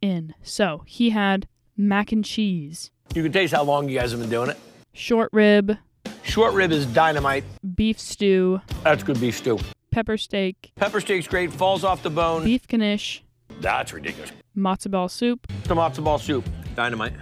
in. 0.00 0.34
So 0.42 0.82
he 0.86 1.10
had 1.10 1.48
mac 1.76 2.12
and 2.12 2.24
cheese, 2.24 2.90
You 3.14 3.22
can 3.22 3.32
taste 3.32 3.52
how 3.54 3.62
long 3.64 3.88
you 3.88 3.98
guys 3.98 4.10
have 4.12 4.20
been 4.20 4.30
doing 4.30 4.50
it. 4.50 4.56
short 4.94 5.30
rib, 5.32 5.76
Short 6.22 6.54
rib 6.54 6.72
is 6.72 6.86
dynamite. 6.86 7.44
beef 7.74 7.98
stew, 8.00 8.60
That's 8.82 9.02
good 9.02 9.20
beef 9.20 9.36
stew. 9.38 9.58
pepper 9.90 10.16
steak, 10.16 10.72
Pepper 10.76 11.00
steak's 11.00 11.26
great, 11.26 11.52
falls 11.52 11.84
off 11.84 12.02
the 12.02 12.10
bone. 12.10 12.44
beef 12.44 12.66
knish, 12.68 13.22
That's 13.60 13.92
ridiculous. 13.92 14.32
matzo 14.56 14.90
ball 14.90 15.08
soup, 15.08 15.46
The 15.64 15.74
matzo 15.74 16.02
ball 16.04 16.18
soup. 16.18 16.44
Dynamite. 16.74 17.14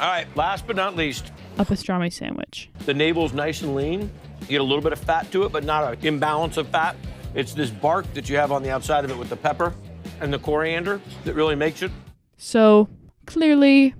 All 0.00 0.06
right, 0.06 0.26
last 0.36 0.66
but 0.66 0.76
not 0.76 0.96
least, 0.96 1.30
a 1.58 1.64
pastrami 1.64 2.12
sandwich. 2.12 2.70
the 2.86 2.94
navel's 2.94 3.32
nice 3.32 3.62
and 3.62 3.74
lean. 3.74 4.10
You 4.42 4.46
get 4.46 4.60
a 4.60 4.64
little 4.64 4.80
bit 4.82 4.92
of 4.92 4.98
fat 4.98 5.30
to 5.32 5.42
it, 5.44 5.52
but 5.52 5.64
not 5.64 5.92
an 5.92 5.98
imbalance 6.06 6.56
of 6.56 6.68
fat. 6.68 6.96
It's 7.34 7.52
this 7.52 7.68
bark 7.70 8.10
that 8.14 8.28
you 8.30 8.36
have 8.36 8.50
on 8.52 8.62
the 8.62 8.70
outside 8.70 9.04
of 9.04 9.10
it 9.10 9.18
with 9.18 9.28
the 9.28 9.36
pepper 9.36 9.74
and 10.20 10.32
the 10.32 10.38
coriander 10.38 11.00
that 11.24 11.34
really 11.34 11.54
makes 11.54 11.82
it. 11.82 11.90
So 12.36 12.88
clearly, 13.26 13.94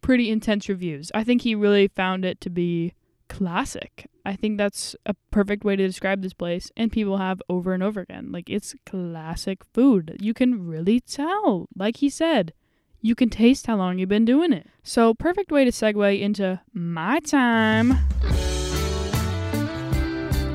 pretty 0.00 0.30
intense 0.30 0.68
reviews. 0.68 1.10
I 1.14 1.24
think 1.24 1.42
he 1.42 1.54
really 1.54 1.88
found 1.88 2.24
it 2.24 2.40
to 2.42 2.50
be 2.50 2.92
classic. 3.28 4.08
I 4.24 4.36
think 4.36 4.58
that's 4.58 4.94
a 5.06 5.14
perfect 5.30 5.64
way 5.64 5.74
to 5.74 5.86
describe 5.86 6.22
this 6.22 6.34
place, 6.34 6.70
and 6.76 6.92
people 6.92 7.16
have 7.16 7.42
over 7.48 7.72
and 7.72 7.82
over 7.82 8.00
again. 8.00 8.30
Like, 8.30 8.48
it's 8.48 8.74
classic 8.86 9.64
food. 9.72 10.16
You 10.20 10.34
can 10.34 10.66
really 10.66 11.00
tell. 11.00 11.68
Like 11.74 11.96
he 11.96 12.08
said, 12.08 12.52
you 13.00 13.14
can 13.14 13.30
taste 13.30 13.66
how 13.66 13.76
long 13.76 13.98
you've 13.98 14.08
been 14.08 14.24
doing 14.24 14.52
it. 14.52 14.68
So, 14.84 15.12
perfect 15.14 15.50
way 15.50 15.64
to 15.64 15.72
segue 15.72 16.20
into 16.20 16.60
my 16.72 17.18
time. 17.20 17.92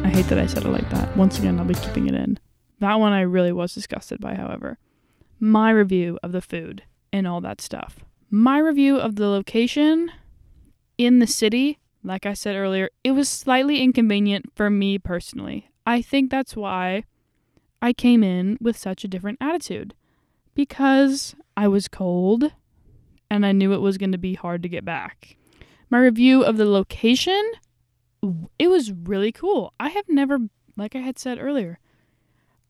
I 0.06 0.10
hate 0.10 0.28
that 0.28 0.40
I 0.40 0.46
said 0.46 0.64
it 0.64 0.70
like 0.70 0.90
that. 0.92 1.18
Once 1.18 1.40
again, 1.40 1.60
I'll 1.60 1.66
be 1.66 1.74
keeping 1.74 2.08
it 2.08 2.16
in. 2.16 2.40
That 2.80 3.00
one 3.00 3.14
I 3.14 3.22
really 3.22 3.52
was 3.52 3.74
disgusted 3.74 4.20
by, 4.20 4.36
however. 4.36 4.78
My 5.40 5.72
review 5.72 6.20
of 6.22 6.32
the 6.32 6.42
food 6.42 6.84
and 7.12 7.28
all 7.28 7.42
that 7.42 7.62
stuff. 7.62 8.00
My 8.30 8.60
review 8.60 8.98
of 8.98 9.16
the 9.16 9.28
location 9.28 10.12
in 10.98 11.20
the 11.20 11.28
city, 11.28 11.80
like 12.04 12.26
I 12.26 12.34
said 12.34 12.56
earlier, 12.56 12.90
it 13.04 13.12
was 13.12 13.30
slightly 13.30 13.82
inconvenient 13.82 14.52
for 14.56 14.70
me 14.70 14.98
personally. 15.00 15.70
I 15.86 16.02
think 16.02 16.30
that's 16.30 16.56
why 16.56 17.04
I 17.82 17.94
came 17.94 18.24
in 18.24 18.58
with 18.60 18.78
such 18.78 19.04
a 19.04 19.08
different 19.08 19.38
attitude. 19.40 19.94
Because 20.54 21.36
I 21.56 21.68
was 21.68 21.88
cold 21.88 22.52
and 23.30 23.46
I 23.46 23.52
knew 23.52 23.74
it 23.74 23.82
was 23.82 23.98
going 23.98 24.12
to 24.12 24.18
be 24.18 24.34
hard 24.34 24.64
to 24.64 24.70
get 24.70 24.84
back. 24.84 25.38
My 25.90 26.00
review 26.00 26.44
of 26.44 26.58
the 26.58 26.66
location, 26.66 27.52
it 28.60 28.68
was 28.68 28.92
really 28.92 29.32
cool. 29.32 29.74
I 29.80 29.90
have 29.90 30.10
never, 30.10 30.40
like 30.76 30.96
I 30.96 31.00
had 31.00 31.18
said 31.20 31.40
earlier, 31.40 31.80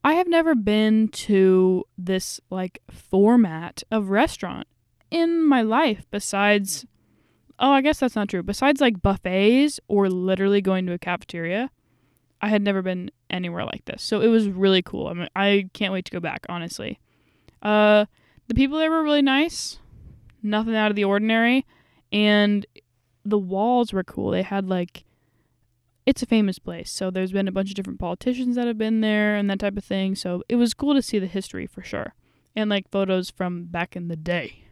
I 0.08 0.14
have 0.14 0.30
never 0.30 0.56
been 0.56 1.10
to 1.10 1.84
this 1.98 2.40
like 2.50 2.82
format 2.90 3.84
of 3.92 4.10
restaurant 4.10 4.66
in 5.12 5.46
my 5.46 5.62
life 5.62 6.06
besides 6.10 6.86
oh, 7.60 7.72
I 7.72 7.82
guess 7.82 8.00
that's 8.00 8.16
not 8.16 8.30
true. 8.30 8.42
Besides 8.42 8.80
like 8.80 9.02
buffets 9.02 9.82
or 9.90 10.10
literally 10.10 10.62
going 10.62 10.86
to 10.86 10.94
a 10.94 10.98
cafeteria, 10.98 11.72
I 12.42 12.48
had 12.48 12.62
never 12.62 12.82
been 12.82 13.12
anywhere 13.30 13.66
like 13.66 13.84
this. 13.84 14.02
So 14.02 14.22
it 14.22 14.28
was 14.30 14.48
really 14.48 14.82
cool. 14.82 15.08
I 15.08 15.14
mean, 15.14 15.28
I 15.36 15.70
can't 15.74 15.92
wait 15.92 16.06
to 16.06 16.12
go 16.14 16.22
back, 16.22 16.46
honestly. 16.48 17.02
Uh 17.62 18.06
the 18.48 18.56
people 18.56 18.78
there 18.78 18.90
were 18.90 19.04
really 19.04 19.22
nice. 19.22 19.78
Nothing 20.42 20.78
out 20.78 20.90
of 20.90 20.96
the 20.96 21.04
ordinary 21.04 21.66
and 22.14 22.66
the 23.26 23.38
walls 23.38 23.92
were 23.92 24.06
cool. 24.06 24.32
They 24.32 24.44
had 24.44 24.70
like 24.70 25.04
it's 26.08 26.24
a 26.24 26.26
famous 26.26 26.58
place. 26.58 26.90
So 26.90 27.12
there's 27.12 27.34
been 27.34 27.50
a 27.50 27.52
bunch 27.52 27.70
of 27.70 27.76
different 27.76 28.00
politicians 28.00 28.56
that 28.56 28.66
have 28.66 28.78
been 28.78 29.02
there 29.02 29.36
and 29.36 29.50
that 29.50 29.60
type 29.60 29.76
of 29.76 29.84
thing. 29.84 30.16
So 30.16 30.42
it 30.48 30.56
was 30.56 30.74
cool 30.74 30.94
to 30.94 31.02
see 31.02 31.20
the 31.20 31.28
history 31.28 31.68
for 31.68 31.84
sure. 31.84 32.16
And 32.56 32.70
like 32.70 32.90
photos 32.90 33.30
from 33.30 33.66
back 33.66 33.94
in 33.94 34.08
the 34.08 34.16
day. 34.16 34.64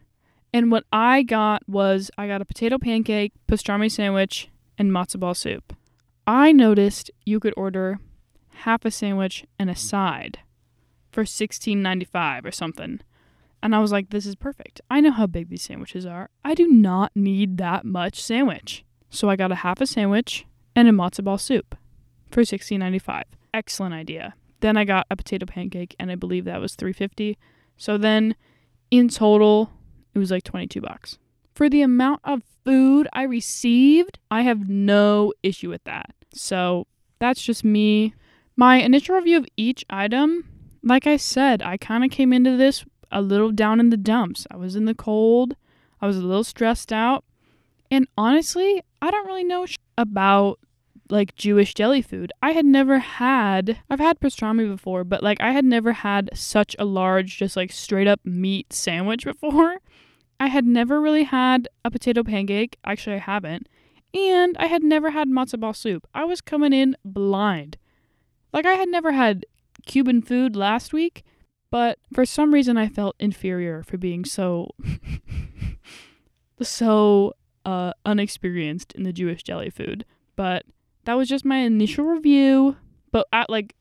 And 0.54 0.72
what 0.72 0.84
I 0.90 1.22
got 1.22 1.68
was 1.68 2.10
I 2.16 2.26
got 2.26 2.40
a 2.40 2.46
potato 2.46 2.78
pancake, 2.78 3.34
pastrami 3.46 3.92
sandwich, 3.92 4.48
and 4.78 4.90
matzo 4.90 5.20
ball 5.20 5.34
soup. 5.34 5.76
I 6.26 6.52
noticed 6.52 7.10
you 7.26 7.38
could 7.38 7.54
order 7.54 7.98
half 8.60 8.86
a 8.86 8.90
sandwich 8.90 9.44
and 9.58 9.68
a 9.68 9.76
side 9.76 10.38
for 11.10 11.24
$16.95 11.24 12.46
or 12.46 12.50
something. 12.50 13.00
And 13.62 13.74
I 13.74 13.80
was 13.80 13.92
like, 13.92 14.08
this 14.08 14.24
is 14.24 14.36
perfect. 14.36 14.80
I 14.90 15.02
know 15.02 15.12
how 15.12 15.26
big 15.26 15.50
these 15.50 15.62
sandwiches 15.62 16.06
are. 16.06 16.30
I 16.42 16.54
do 16.54 16.66
not 16.66 17.12
need 17.14 17.58
that 17.58 17.84
much 17.84 18.22
sandwich. 18.22 18.86
So 19.10 19.28
I 19.28 19.36
got 19.36 19.52
a 19.52 19.56
half 19.56 19.82
a 19.82 19.86
sandwich 19.86 20.46
and 20.76 20.86
a 20.86 20.92
matzo 20.92 21.24
ball 21.24 21.38
soup 21.38 21.74
for 22.30 22.42
$16.95. 22.42 23.22
Excellent 23.52 23.94
idea. 23.94 24.34
Then 24.60 24.76
I 24.76 24.84
got 24.84 25.06
a 25.10 25.16
potato 25.16 25.46
pancake 25.46 25.96
and 25.98 26.10
I 26.10 26.14
believe 26.14 26.44
that 26.44 26.60
was 26.60 26.74
350. 26.76 27.36
So 27.76 27.98
then 27.98 28.36
in 28.90 29.08
total 29.08 29.70
it 30.14 30.18
was 30.18 30.30
like 30.30 30.44
22 30.44 30.80
bucks. 30.80 31.18
For 31.54 31.68
the 31.68 31.82
amount 31.82 32.20
of 32.24 32.42
food 32.64 33.08
I 33.12 33.22
received, 33.22 34.18
I 34.30 34.42
have 34.42 34.68
no 34.68 35.32
issue 35.42 35.70
with 35.70 35.84
that. 35.84 36.14
So 36.32 36.86
that's 37.18 37.42
just 37.42 37.64
me. 37.64 38.14
My 38.56 38.76
initial 38.76 39.16
review 39.16 39.38
of 39.38 39.46
each 39.56 39.84
item, 39.88 40.48
like 40.82 41.06
I 41.06 41.16
said, 41.16 41.62
I 41.62 41.76
kind 41.76 42.04
of 42.04 42.10
came 42.10 42.32
into 42.32 42.56
this 42.56 42.84
a 43.10 43.22
little 43.22 43.52
down 43.52 43.80
in 43.80 43.90
the 43.90 43.96
dumps. 43.96 44.46
I 44.50 44.56
was 44.56 44.76
in 44.76 44.84
the 44.84 44.94
cold, 44.94 45.56
I 46.00 46.06
was 46.06 46.16
a 46.18 46.22
little 46.22 46.44
stressed 46.44 46.92
out. 46.92 47.24
And 47.90 48.08
honestly, 48.18 48.82
I 49.00 49.10
don't 49.10 49.26
really 49.26 49.44
know 49.44 49.66
sh- 49.66 49.76
about 49.96 50.58
like 51.10 51.34
Jewish 51.34 51.74
deli 51.74 52.02
food. 52.02 52.32
I 52.42 52.52
had 52.52 52.64
never 52.64 52.98
had 52.98 53.78
I've 53.90 54.00
had 54.00 54.20
pastrami 54.20 54.68
before, 54.70 55.04
but 55.04 55.22
like 55.22 55.40
I 55.40 55.52
had 55.52 55.64
never 55.64 55.92
had 55.92 56.30
such 56.34 56.74
a 56.78 56.84
large 56.84 57.36
just 57.38 57.56
like 57.56 57.72
straight 57.72 58.06
up 58.06 58.20
meat 58.24 58.72
sandwich 58.72 59.24
before. 59.24 59.78
I 60.38 60.48
had 60.48 60.66
never 60.66 61.00
really 61.00 61.24
had 61.24 61.68
a 61.84 61.90
potato 61.90 62.22
pancake. 62.22 62.76
Actually, 62.84 63.16
I 63.16 63.20
haven't. 63.20 63.68
And 64.12 64.56
I 64.58 64.66
had 64.66 64.82
never 64.82 65.10
had 65.10 65.28
matzo 65.28 65.58
ball 65.58 65.74
soup. 65.74 66.06
I 66.14 66.24
was 66.24 66.40
coming 66.40 66.72
in 66.72 66.96
blind. 67.04 67.78
Like 68.52 68.66
I 68.66 68.74
had 68.74 68.88
never 68.88 69.12
had 69.12 69.46
Cuban 69.86 70.22
food 70.22 70.56
last 70.56 70.92
week, 70.92 71.24
but 71.70 71.98
for 72.12 72.24
some 72.24 72.52
reason 72.52 72.76
I 72.76 72.88
felt 72.88 73.16
inferior 73.18 73.82
for 73.82 73.96
being 73.96 74.24
so 74.24 74.70
so 76.62 77.34
uh, 77.64 77.92
unexperienced 78.04 78.92
in 78.92 79.02
the 79.02 79.12
Jewish 79.12 79.42
deli 79.42 79.70
food. 79.70 80.04
But 80.36 80.64
that 81.06 81.16
was 81.16 81.28
just 81.28 81.44
my 81.44 81.58
initial 81.58 82.04
review. 82.04 82.76
But 83.10 83.26
at 83.32 83.48
like 83.48 83.74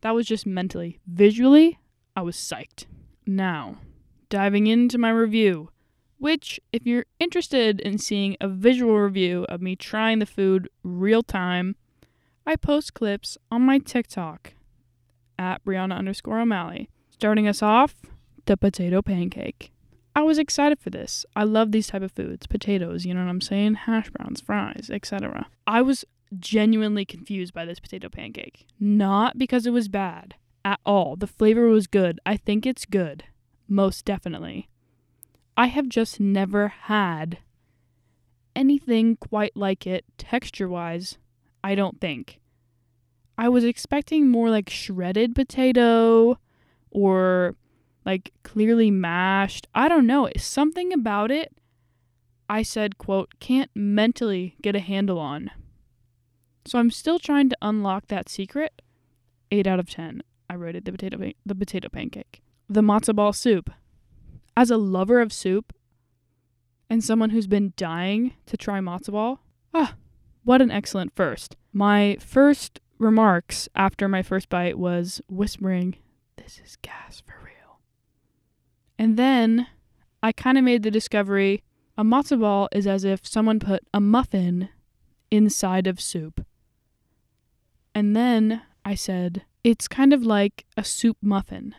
that 0.00 0.14
was 0.14 0.26
just 0.26 0.46
mentally. 0.46 0.98
Visually, 1.06 1.78
I 2.16 2.22
was 2.22 2.36
psyched. 2.36 2.86
Now, 3.26 3.76
diving 4.30 4.66
into 4.66 4.96
my 4.96 5.10
review, 5.10 5.70
which 6.18 6.58
if 6.72 6.86
you're 6.86 7.04
interested 7.20 7.80
in 7.80 7.98
seeing 7.98 8.36
a 8.40 8.48
visual 8.48 8.98
review 8.98 9.44
of 9.48 9.60
me 9.60 9.76
trying 9.76 10.18
the 10.18 10.26
food 10.26 10.68
real 10.82 11.22
time, 11.22 11.76
I 12.46 12.56
post 12.56 12.94
clips 12.94 13.36
on 13.50 13.62
my 13.62 13.78
TikTok 13.78 14.54
at 15.38 15.64
Brianna 15.64 15.96
underscore 15.96 16.40
O'Malley. 16.40 16.88
Starting 17.10 17.46
us 17.46 17.62
off, 17.62 17.96
the 18.46 18.56
potato 18.56 19.02
pancake. 19.02 19.72
I 20.16 20.22
was 20.22 20.38
excited 20.38 20.80
for 20.80 20.90
this. 20.90 21.26
I 21.36 21.44
love 21.44 21.70
these 21.70 21.88
type 21.88 22.02
of 22.02 22.12
foods, 22.12 22.46
potatoes, 22.46 23.04
you 23.04 23.14
know 23.14 23.24
what 23.24 23.30
I'm 23.30 23.40
saying? 23.40 23.74
Hash 23.74 24.10
browns, 24.10 24.40
fries, 24.40 24.90
etc. 24.92 25.48
I 25.66 25.82
was 25.82 26.04
genuinely 26.38 27.04
confused 27.04 27.54
by 27.54 27.64
this 27.64 27.80
potato 27.80 28.08
pancake. 28.08 28.66
Not 28.78 29.38
because 29.38 29.66
it 29.66 29.72
was 29.72 29.88
bad 29.88 30.34
at 30.64 30.80
all. 30.84 31.16
The 31.16 31.26
flavor 31.26 31.68
was 31.68 31.86
good. 31.86 32.20
I 32.26 32.36
think 32.36 32.66
it's 32.66 32.84
good. 32.84 33.24
Most 33.68 34.04
definitely. 34.04 34.68
I 35.56 35.66
have 35.66 35.88
just 35.88 36.20
never 36.20 36.68
had 36.68 37.38
anything 38.54 39.16
quite 39.16 39.56
like 39.56 39.86
it 39.86 40.04
texture 40.16 40.68
wise, 40.68 41.18
I 41.62 41.74
don't 41.74 42.00
think. 42.00 42.40
I 43.36 43.48
was 43.48 43.64
expecting 43.64 44.28
more 44.28 44.50
like 44.50 44.68
shredded 44.68 45.34
potato 45.34 46.38
or 46.90 47.54
like 48.04 48.32
clearly 48.42 48.90
mashed. 48.90 49.68
I 49.74 49.88
don't 49.88 50.06
know. 50.06 50.28
Something 50.36 50.92
about 50.92 51.30
it 51.30 51.52
I 52.48 52.62
said, 52.62 52.96
quote, 52.96 53.34
can't 53.40 53.70
mentally 53.74 54.56
get 54.62 54.74
a 54.74 54.80
handle 54.80 55.18
on. 55.18 55.50
So 56.68 56.78
I'm 56.78 56.90
still 56.90 57.18
trying 57.18 57.48
to 57.48 57.56
unlock 57.62 58.08
that 58.08 58.28
secret. 58.28 58.82
8 59.50 59.66
out 59.66 59.80
of 59.80 59.88
10. 59.88 60.22
I 60.50 60.54
rated 60.54 60.84
the 60.84 60.92
potato 60.92 61.32
the 61.46 61.54
potato 61.54 61.88
pancake. 61.88 62.42
The 62.68 62.82
matzo 62.82 63.16
ball 63.16 63.32
soup. 63.32 63.70
As 64.54 64.70
a 64.70 64.76
lover 64.76 65.22
of 65.22 65.32
soup 65.32 65.72
and 66.90 67.02
someone 67.02 67.30
who's 67.30 67.46
been 67.46 67.72
dying 67.78 68.34
to 68.44 68.58
try 68.58 68.80
matzo 68.80 69.12
ball, 69.12 69.40
ah, 69.72 69.94
what 70.44 70.60
an 70.60 70.70
excellent 70.70 71.16
first. 71.16 71.56
My 71.72 72.18
first 72.20 72.80
remarks 72.98 73.70
after 73.74 74.06
my 74.06 74.22
first 74.22 74.50
bite 74.50 74.78
was 74.78 75.22
whispering, 75.26 75.96
"This 76.36 76.60
is 76.62 76.76
gas 76.82 77.22
for 77.22 77.36
real." 77.42 77.80
And 78.98 79.16
then 79.16 79.68
I 80.22 80.32
kind 80.32 80.58
of 80.58 80.64
made 80.64 80.82
the 80.82 80.90
discovery 80.90 81.62
a 81.96 82.04
matzo 82.04 82.38
ball 82.38 82.68
is 82.72 82.86
as 82.86 83.04
if 83.04 83.26
someone 83.26 83.58
put 83.58 83.84
a 83.94 84.00
muffin 84.00 84.68
inside 85.30 85.86
of 85.86 85.98
soup. 85.98 86.44
And 87.94 88.14
then 88.14 88.62
I 88.84 88.94
said, 88.94 89.42
it's 89.64 89.88
kind 89.88 90.12
of 90.12 90.22
like 90.22 90.64
a 90.76 90.84
soup 90.84 91.16
muffin. 91.20 91.74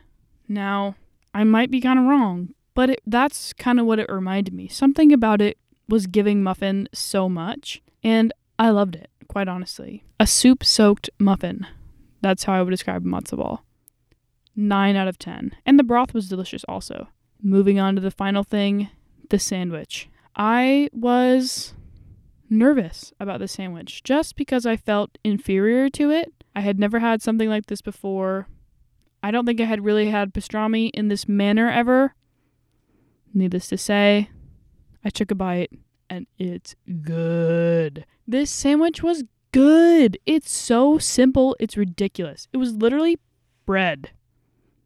Now, 0.48 0.96
I 1.34 1.44
might 1.44 1.72
be 1.72 1.82
kind 1.82 2.00
of 2.00 2.06
wrong, 2.06 2.54
but 2.74 2.92
it, 2.92 3.02
that's 3.06 3.54
kind 3.54 3.80
of 3.80 3.86
what 3.86 4.00
it 4.00 4.12
reminded 4.12 4.54
me. 4.54 4.68
Something 4.68 5.14
about 5.14 5.42
it 5.42 5.58
was 5.88 6.08
giving 6.08 6.44
muffin 6.44 6.88
so 6.94 7.30
much, 7.30 7.82
and 8.04 8.34
I 8.58 8.70
loved 8.70 8.96
it, 8.96 9.10
quite 9.28 9.48
honestly. 9.48 10.04
A 10.20 10.28
soup 10.28 10.64
soaked 10.64 11.10
muffin. 11.20 11.66
That's 12.22 12.44
how 12.44 12.54
I 12.54 12.62
would 12.62 12.72
describe 12.72 13.06
matzo 13.06 13.38
ball. 13.38 13.64
9 14.56 14.96
out 14.96 15.08
of 15.08 15.18
10. 15.18 15.56
And 15.66 15.80
the 15.80 15.84
broth 15.84 16.14
was 16.14 16.28
delicious 16.28 16.64
also. 16.66 17.08
Moving 17.42 17.80
on 17.80 17.96
to 17.96 18.02
the 18.02 18.12
final 18.12 18.44
thing 18.44 18.90
the 19.30 19.40
sandwich. 19.40 20.10
I 20.36 20.90
was 20.92 21.74
nervous 22.50 23.14
about 23.20 23.40
the 23.40 23.48
sandwich 23.48 24.04
just 24.04 24.36
because 24.36 24.66
I 24.66 24.76
felt 24.76 25.18
inferior 25.24 25.90
to 25.92 26.10
it. 26.12 26.34
I 26.56 26.62
had 26.62 26.80
never 26.80 27.00
had 27.00 27.22
something 27.22 27.50
like 27.50 27.68
this 27.68 27.82
before. 27.82 28.48
I 29.22 29.32
don't 29.32 29.46
think 29.46 29.60
I 29.60 29.66
had 29.66 29.84
really 29.84 30.10
had 30.10 30.34
pastrami 30.34 30.90
in 30.94 31.08
this 31.08 31.28
manner 31.28 31.70
ever. 31.70 32.16
Needless 33.34 33.68
to 33.68 33.78
say, 33.78 34.30
I 35.04 35.10
took 35.10 35.32
a 35.32 35.36
bite 35.36 35.72
and 36.10 36.26
it's 36.38 36.76
good. 37.04 38.06
This 38.28 38.50
sandwich 38.50 39.04
was 39.04 39.24
good. 39.52 40.18
It's 40.26 40.52
so 40.52 40.98
simple, 40.98 41.56
it's 41.60 41.78
ridiculous. 41.78 42.48
It 42.54 42.58
was 42.58 42.74
literally 42.74 43.20
bread, 43.66 44.12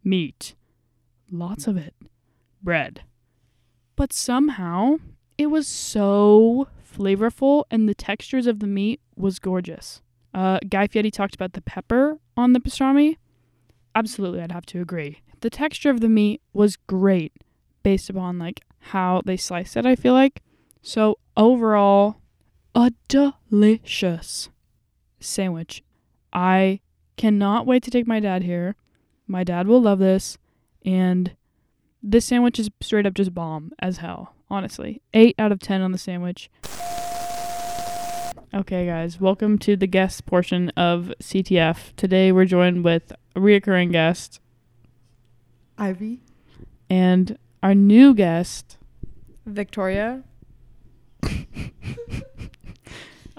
meat, 0.03 0.55
lots 1.31 1.67
of 1.67 1.77
it, 1.77 1.93
bread. 2.61 3.03
But 3.95 4.11
somehow 4.11 4.97
it 5.37 5.47
was 5.47 5.67
so 5.67 6.67
flavorful 6.93 7.63
and 7.71 7.87
the 7.87 7.95
textures 7.95 8.47
of 8.47 8.59
the 8.59 8.67
meat 8.67 9.01
was 9.15 9.39
gorgeous. 9.39 10.01
Uh, 10.33 10.59
Guy 10.67 10.87
Fieri 10.87 11.11
talked 11.11 11.35
about 11.35 11.53
the 11.53 11.61
pepper 11.61 12.19
on 12.35 12.53
the 12.53 12.59
pastrami. 12.59 13.17
Absolutely, 13.95 14.41
I'd 14.41 14.51
have 14.51 14.65
to 14.67 14.81
agree. 14.81 15.21
The 15.41 15.49
texture 15.49 15.89
of 15.89 15.99
the 15.99 16.09
meat 16.09 16.41
was 16.53 16.77
great 16.87 17.33
based 17.83 18.09
upon 18.09 18.39
like 18.39 18.61
how 18.79 19.21
they 19.25 19.37
sliced 19.37 19.77
it, 19.77 19.85
I 19.85 19.95
feel 19.95 20.13
like. 20.13 20.41
So 20.81 21.17
overall, 21.37 22.17
a 22.75 22.91
delicious 23.07 24.49
sandwich. 25.19 25.83
I 26.31 26.79
cannot 27.17 27.65
wait 27.65 27.83
to 27.83 27.91
take 27.91 28.07
my 28.07 28.19
dad 28.19 28.43
here. 28.43 28.75
My 29.27 29.43
dad 29.43 29.67
will 29.67 29.81
love 29.81 29.99
this. 29.99 30.37
And 30.85 31.35
this 32.01 32.25
sandwich 32.25 32.59
is 32.59 32.69
straight 32.81 33.05
up 33.05 33.13
just 33.13 33.33
bomb 33.33 33.71
as 33.79 33.97
hell, 33.97 34.32
honestly. 34.49 35.01
8 35.13 35.35
out 35.39 35.51
of 35.51 35.59
10 35.59 35.81
on 35.81 35.91
the 35.91 35.97
sandwich. 35.97 36.49
Okay, 38.53 38.85
guys, 38.85 39.19
welcome 39.19 39.57
to 39.59 39.75
the 39.75 39.87
guest 39.87 40.25
portion 40.25 40.69
of 40.77 41.11
CTF. 41.21 41.95
Today 41.95 42.31
we're 42.31 42.45
joined 42.45 42.83
with 42.83 43.11
a 43.35 43.39
reoccurring 43.39 43.91
guest 43.91 44.39
Ivy. 45.77 46.21
and 46.89 47.37
our 47.63 47.73
new 47.73 48.13
guest. 48.13 48.77
Victoria. 49.45 50.23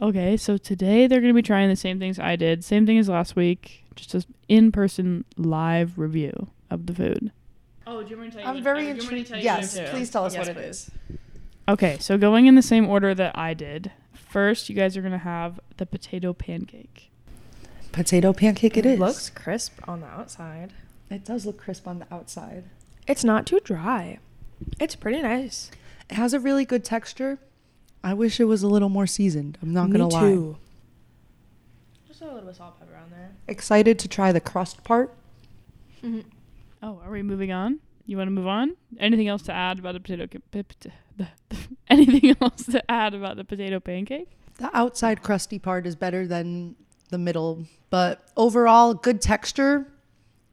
Okay, 0.03 0.37
so 0.37 0.57
today 0.57 1.07
they're 1.07 1.21
going 1.21 1.33
to 1.33 1.37
be 1.37 1.41
trying 1.41 1.69
the 1.69 1.77
same 1.77 2.01
things 2.01 2.19
I 2.19 2.35
did, 2.35 2.65
same 2.65 2.85
thing 2.85 2.99
as 2.99 3.09
last 3.09 3.37
week, 3.37 3.85
just 3.95 4.13
an 4.13 4.25
in 4.49 4.73
person 4.73 5.25
live 5.37 5.97
review 5.99 6.51
of 6.69 6.87
the 6.87 6.95
food. 6.95 7.33
Oh, 7.87 8.03
do 8.03 8.11
you 8.11 8.17
want 8.17 8.35
me 8.35 8.43
to 8.43 8.49
I'm 8.49 8.63
very 8.63 8.89
intrigued. 8.89 9.31
Yes, 9.31 9.79
please 9.91 10.11
tell 10.11 10.25
us 10.25 10.35
Yes, 10.35 10.41
what 10.47 10.57
it 10.57 10.61
please. 10.61 10.67
is. 10.69 10.91
Okay, 11.69 11.99
so 11.99 12.17
going 12.19 12.47
in 12.47 12.55
the 12.55 12.63
same 12.63 12.89
order 12.89 13.15
that 13.15 13.37
I 13.37 13.55
did. 13.55 13.93
First, 14.13 14.69
you 14.69 14.75
guys 14.75 14.97
are 14.97 15.01
going 15.01 15.13
to 15.13 15.19
have 15.19 15.61
the 15.77 15.87
potato 15.87 16.33
pancake. 16.33 17.11
Potato 17.93 18.33
pancake 18.33 18.77
it 18.77 18.85
is. 18.87 18.99
Looks 18.99 19.31
crisp 19.31 19.79
on 19.87 20.01
the 20.01 20.07
outside. 20.07 20.73
it 21.11 21.25
does 21.25 21.47
look 21.47 21.59
crisp 21.59 21.87
on 21.87 22.01
the 22.01 22.07
outside. 22.13 22.65
It's 23.07 23.23
not 23.25 23.47
too 23.47 23.61
dry. 23.63 24.19
It's 24.81 24.97
pretty 24.97 25.23
nice. 25.23 25.71
It 26.11 26.15
has 26.15 26.33
a 26.35 26.41
really 26.41 26.65
good 26.65 26.85
texture. 26.85 27.39
I 28.03 28.13
wish 28.15 28.41
it 28.41 28.45
was 28.45 28.63
a 28.63 28.69
little 28.69 28.89
more 28.89 29.07
seasoned. 29.07 29.57
I'm 29.63 29.73
not 29.73 29.89
Me 29.91 29.93
gonna 29.99 30.09
lie. 30.09 30.21
too. 30.21 30.57
Just 32.09 32.21
a 32.21 32.25
little 32.25 32.41
bit 32.41 32.51
of 32.51 32.57
salt 32.57 32.79
pepper 32.79 32.97
on 32.97 33.11
there. 33.11 33.31
Excited 33.49 33.99
to 34.01 34.09
try 34.09 34.33
the 34.33 34.41
crust 34.41 34.85
part. 34.85 35.15
Mm-hmm. 36.03 36.29
Oh, 36.85 37.01
are 37.03 37.11
we 37.11 37.23
moving 37.23 37.51
on? 37.51 37.81
You 38.05 38.19
want 38.19 38.27
to 38.27 38.33
move 38.33 38.47
on? 38.47 38.77
Anything 39.01 39.27
else 39.27 39.41
to 39.45 39.53
add 39.55 39.79
about 39.79 39.95
the 39.95 40.01
potato? 40.01 40.27
ca- 40.27 40.39
p- 40.51 40.63
p- 40.65 40.91
the, 41.17 41.29
anything 41.89 42.37
else 42.43 42.67
to 42.67 42.91
add 42.91 43.15
about 43.15 43.37
the 43.37 43.45
potato 43.45 43.81
pancake? 43.81 44.29
The 44.59 44.71
outside 44.77 45.23
crusty 45.23 45.59
part 45.59 45.87
is 45.87 45.97
better 45.97 46.27
than 46.27 46.77
the 47.09 47.17
middle, 47.17 47.65
but 47.89 48.29
overall 48.37 48.93
good 48.93 49.23
texture. 49.23 49.87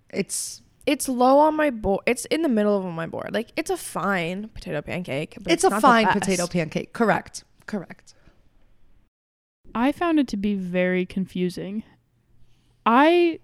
It's 0.09 0.61
It's 0.85 1.09
low 1.09 1.37
on 1.39 1.55
my 1.55 1.69
board. 1.69 2.03
It's 2.05 2.23
in 2.25 2.43
the 2.43 2.49
middle 2.49 2.77
of 2.77 2.85
my 2.93 3.07
board. 3.07 3.31
Like 3.33 3.51
it's 3.57 3.69
a 3.69 3.77
fine 3.77 4.47
potato 4.53 4.81
pancake. 4.81 5.35
But 5.41 5.51
it's, 5.51 5.63
it's, 5.65 5.65
a 5.65 5.69
not 5.71 5.75
the 5.77 5.81
fine 5.81 6.05
best. 6.05 6.19
potato 6.19 6.47
pancake. 6.47 6.93
Correct. 6.93 7.43
Correct. 7.65 8.13
I 9.75 9.91
found 9.91 10.17
it 10.17 10.27
to 10.29 10.37
be 10.37 10.55
very 10.55 11.05
confusing. 11.05 11.83
I 12.85 13.39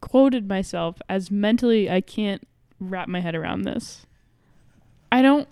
quoted 0.00 0.48
myself 0.48 1.00
as 1.08 1.30
mentally 1.30 1.90
I 1.90 2.00
can't 2.00 2.46
wrap 2.80 3.08
my 3.08 3.20
head 3.20 3.34
around 3.34 3.62
this. 3.62 4.06
I 5.10 5.22
don't 5.22 5.48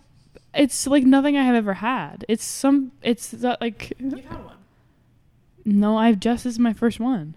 it's 0.54 0.86
like 0.86 1.04
nothing 1.04 1.36
I 1.36 1.42
have 1.44 1.54
ever 1.54 1.74
had. 1.74 2.24
It's 2.28 2.44
some 2.44 2.92
it's 3.02 3.32
not 3.32 3.60
like 3.60 3.92
You've 3.98 4.24
had 4.24 4.44
one. 4.44 4.56
no, 5.64 5.98
I've 5.98 6.20
just 6.20 6.44
this 6.44 6.54
is 6.54 6.58
my 6.58 6.72
first 6.72 7.00
one. 7.00 7.34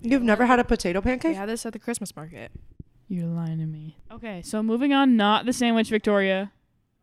You've 0.00 0.22
never 0.22 0.46
had 0.46 0.60
a 0.60 0.64
potato 0.64 1.00
We 1.00 1.04
pancake? 1.10 1.36
had 1.36 1.48
this 1.48 1.66
at 1.66 1.72
the 1.72 1.78
Christmas 1.80 2.14
market. 2.14 2.52
You're 3.08 3.26
lying 3.26 3.58
to 3.58 3.66
me. 3.66 3.96
Okay, 4.12 4.42
so 4.42 4.62
moving 4.62 4.92
on, 4.92 5.16
not 5.16 5.44
the 5.46 5.52
sandwich, 5.52 5.88
Victoria. 5.88 6.52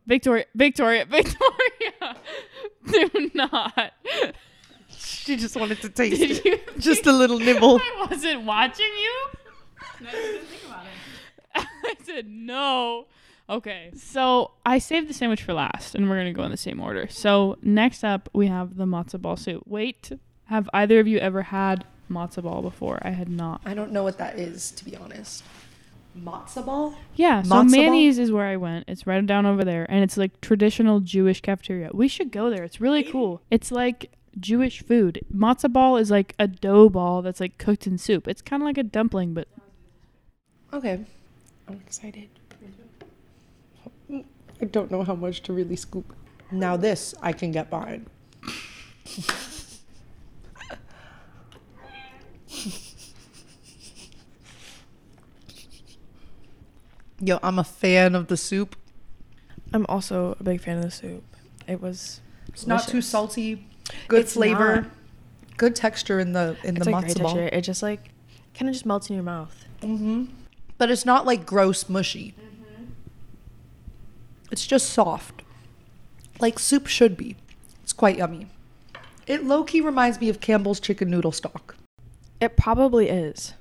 Victoria, 0.06 0.44
Victoria, 0.54 1.04
Victoria. 1.10 2.16
Do 3.12 3.30
not. 3.34 3.92
She 5.26 5.36
just 5.36 5.54
wanted 5.56 5.80
to 5.82 5.88
taste 5.88 6.20
Did 6.20 6.30
it. 6.32 6.44
you? 6.44 6.58
Just 6.78 7.06
a 7.06 7.12
little 7.12 7.38
nibble. 7.38 7.78
I 7.82 8.06
wasn't 8.10 8.42
watching 8.42 8.86
you. 8.86 9.28
No, 10.00 10.10
you 10.10 10.16
didn't 10.32 10.46
think 10.46 10.64
about 10.66 10.84
it. 10.84 11.66
I 11.84 11.94
said 12.04 12.28
no. 12.28 13.06
Okay, 13.48 13.92
so 13.94 14.50
I 14.64 14.78
saved 14.78 15.08
the 15.08 15.14
sandwich 15.14 15.42
for 15.44 15.52
last, 15.52 15.94
and 15.94 16.10
we're 16.10 16.16
gonna 16.16 16.32
go 16.32 16.42
in 16.42 16.50
the 16.50 16.56
same 16.56 16.80
order. 16.80 17.06
So 17.08 17.56
next 17.62 18.02
up, 18.02 18.28
we 18.32 18.48
have 18.48 18.76
the 18.76 18.84
matzo 18.84 19.20
ball 19.22 19.36
soup. 19.36 19.62
Wait, 19.66 20.10
have 20.46 20.68
either 20.74 20.98
of 20.98 21.06
you 21.06 21.18
ever 21.18 21.42
had 21.42 21.84
matzo 22.10 22.42
ball 22.42 22.60
before? 22.62 22.98
I 23.02 23.10
had 23.10 23.28
not. 23.28 23.60
I 23.64 23.74
don't 23.74 23.92
know 23.92 24.02
what 24.02 24.18
that 24.18 24.38
is, 24.40 24.72
to 24.72 24.84
be 24.84 24.96
honest. 24.96 25.44
Matzo 26.20 26.64
ball? 26.66 26.94
Yeah, 27.14 27.42
so 27.42 27.48
Matzo 27.48 27.50
ball? 27.50 27.64
Manny's 27.66 28.18
is 28.18 28.32
where 28.32 28.46
I 28.46 28.56
went. 28.56 28.86
It's 28.88 29.06
right 29.06 29.24
down 29.24 29.46
over 29.46 29.62
there, 29.64 29.86
and 29.88 30.02
it's 30.02 30.16
like 30.16 30.40
traditional 30.40 30.98
Jewish 30.98 31.40
cafeteria. 31.40 31.90
We 31.94 32.08
should 32.08 32.32
go 32.32 32.50
there. 32.50 32.64
It's 32.64 32.80
really 32.80 33.04
cool. 33.04 33.42
It's 33.50 33.70
like 33.70 34.10
Jewish 34.38 34.82
food. 34.82 35.24
Matzah 35.34 35.72
ball 35.72 35.96
is 35.96 36.10
like 36.10 36.34
a 36.38 36.46
dough 36.46 36.88
ball 36.88 37.22
that's 37.22 37.40
like 37.40 37.58
cooked 37.58 37.86
in 37.86 37.98
soup. 37.98 38.28
It's 38.28 38.42
kind 38.42 38.62
of 38.62 38.66
like 38.66 38.78
a 38.78 38.82
dumpling, 38.82 39.34
but 39.34 39.48
Okay. 40.72 41.04
I'm 41.68 41.80
excited. 41.86 42.28
I 44.60 44.64
don't 44.64 44.90
know 44.90 45.02
how 45.02 45.14
much 45.14 45.42
to 45.42 45.52
really 45.52 45.76
scoop. 45.76 46.14
Now 46.50 46.76
this 46.76 47.14
I 47.22 47.32
can 47.32 47.50
get 47.50 47.70
behind. 47.70 48.06
Yo, 57.20 57.38
I'm 57.42 57.58
a 57.58 57.64
fan 57.64 58.14
of 58.14 58.28
the 58.28 58.36
soup. 58.36 58.76
I'm 59.72 59.86
also 59.88 60.36
a 60.38 60.42
big 60.44 60.60
fan 60.60 60.78
of 60.78 60.84
the 60.84 60.90
soup. 60.90 61.24
It 61.66 61.80
was. 61.80 62.20
It's 62.48 62.66
not 62.66 62.86
too 62.86 63.00
salty. 63.00 63.66
Good 64.08 64.20
It's 64.22 64.34
flavor. 64.34 64.82
not. 64.82 64.90
Good 65.56 65.74
texture 65.74 66.20
in 66.20 66.32
the 66.32 66.56
in 66.64 66.76
It's 66.76 66.84
the 66.86 66.92
like 66.92 67.04
great 67.04 67.16
matzo 67.16 67.22
ball. 67.22 67.34
texture. 67.34 67.56
It 67.56 67.60
just 67.62 67.82
like 67.82 68.10
kind 68.54 68.68
of 68.68 68.74
just 68.74 68.84
melts 68.86 69.08
in 69.08 69.14
your 69.16 69.22
mouth. 69.24 69.64
Mm-hmm. 69.80 70.24
But 70.78 70.90
it's 70.90 71.06
not 71.06 71.24
like 71.26 71.46
gross 71.46 71.88
mushy. 71.88 72.34
It's 74.52 74.66
just 74.66 74.90
soft. 74.90 75.42
Like 76.40 76.58
soup 76.58 76.86
should 76.86 77.16
be. 77.16 77.36
It's 77.82 77.92
quite 77.92 78.18
yummy. 78.18 78.46
It 79.26 79.44
low 79.44 79.64
key 79.64 79.80
reminds 79.80 80.20
me 80.20 80.28
of 80.28 80.40
Campbell's 80.40 80.78
chicken 80.78 81.10
noodle 81.10 81.32
stock. 81.32 81.74
It 82.40 82.56
probably 82.56 83.08
is. 83.08 83.54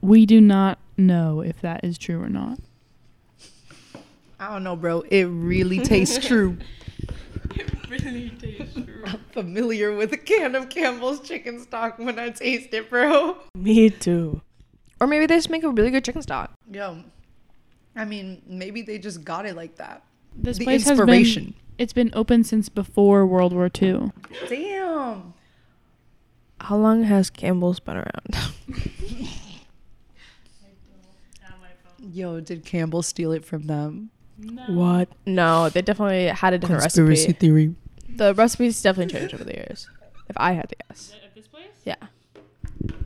we 0.00 0.26
do 0.26 0.40
not 0.40 0.78
know 0.96 1.40
if 1.40 1.60
that 1.60 1.84
is 1.84 1.98
true 1.98 2.20
or 2.22 2.28
not. 2.28 2.58
I 4.40 4.50
don't 4.52 4.64
know, 4.64 4.76
bro. 4.76 5.02
It 5.10 5.24
really 5.24 5.80
tastes 5.80 6.18
true. 6.26 6.56
Really 7.88 8.30
tastes 8.30 8.74
true. 8.74 9.02
I'm 9.06 9.24
familiar 9.32 9.94
with 9.94 10.12
a 10.12 10.16
can 10.16 10.54
of 10.54 10.68
Campbell's 10.68 11.20
chicken 11.20 11.60
stock 11.60 11.98
when 11.98 12.18
I 12.18 12.30
taste 12.30 12.72
it, 12.72 12.90
bro. 12.90 13.36
Me 13.54 13.90
too. 13.90 14.40
Or 15.00 15.06
maybe 15.06 15.26
they 15.26 15.36
just 15.36 15.50
make 15.50 15.64
a 15.64 15.70
really 15.70 15.90
good 15.90 16.04
chicken 16.04 16.22
stock. 16.22 16.52
Yo, 16.70 17.02
I 17.96 18.04
mean, 18.04 18.42
maybe 18.46 18.82
they 18.82 18.98
just 18.98 19.24
got 19.24 19.46
it 19.46 19.56
like 19.56 19.76
that. 19.76 20.02
This 20.36 20.58
the 20.58 20.64
place 20.64 20.88
inspiration. 20.88 21.44
has 21.44 21.52
been 21.52 21.60
it's 21.76 21.92
been 21.92 22.10
open 22.14 22.44
since 22.44 22.68
before 22.68 23.26
World 23.26 23.52
War 23.52 23.70
II. 23.80 24.12
Damn. 24.48 25.34
How 26.60 26.76
long 26.76 27.02
has 27.02 27.30
Campbell's 27.30 27.80
been 27.80 27.96
around? 27.96 28.36
Yo, 31.98 32.40
did 32.40 32.64
Campbell 32.64 33.02
steal 33.02 33.32
it 33.32 33.44
from 33.44 33.66
them? 33.66 34.10
What? 34.68 35.08
No, 35.26 35.68
they 35.68 35.82
definitely 35.82 36.26
had 36.26 36.54
a 36.54 36.58
different 36.58 36.82
recipe. 36.82 37.32
theory. 37.32 37.74
The 38.08 38.34
recipe's 38.34 38.80
definitely 38.82 39.12
changed 39.18 39.34
over 39.34 39.44
the 39.44 39.54
years. 39.54 39.88
If 40.28 40.36
I 40.38 40.52
had 40.52 40.68
to 40.70 40.76
guess. 40.88 41.14
At 41.24 41.34
this 41.34 41.46
place? 41.46 41.66
Yeah. 41.84 41.96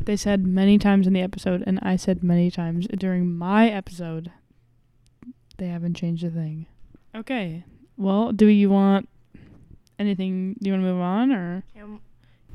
They 0.05 0.17
said 0.17 0.47
many 0.47 0.79
times 0.79 1.07
in 1.07 1.13
the 1.13 1.21
episode, 1.21 1.63
and 1.67 1.79
I 1.83 1.97
said 1.97 2.23
many 2.23 2.51
times 2.51 2.87
during 2.89 3.37
my 3.37 3.69
episode, 3.69 4.31
they 5.59 5.69
haven't 5.69 5.95
changed 5.95 6.25
a 6.25 6.31
thing. 6.31 6.67
Okay. 7.15 7.65
Well, 7.97 8.33
do 8.33 8.47
you 8.47 8.71
want 8.71 9.09
anything? 9.99 10.55
Do 10.63 10.69
you 10.71 10.73
want 10.75 10.85
to 10.85 10.93
move 10.93 11.01
on 11.03 11.33
or 11.33 11.65
Cam- 11.75 12.01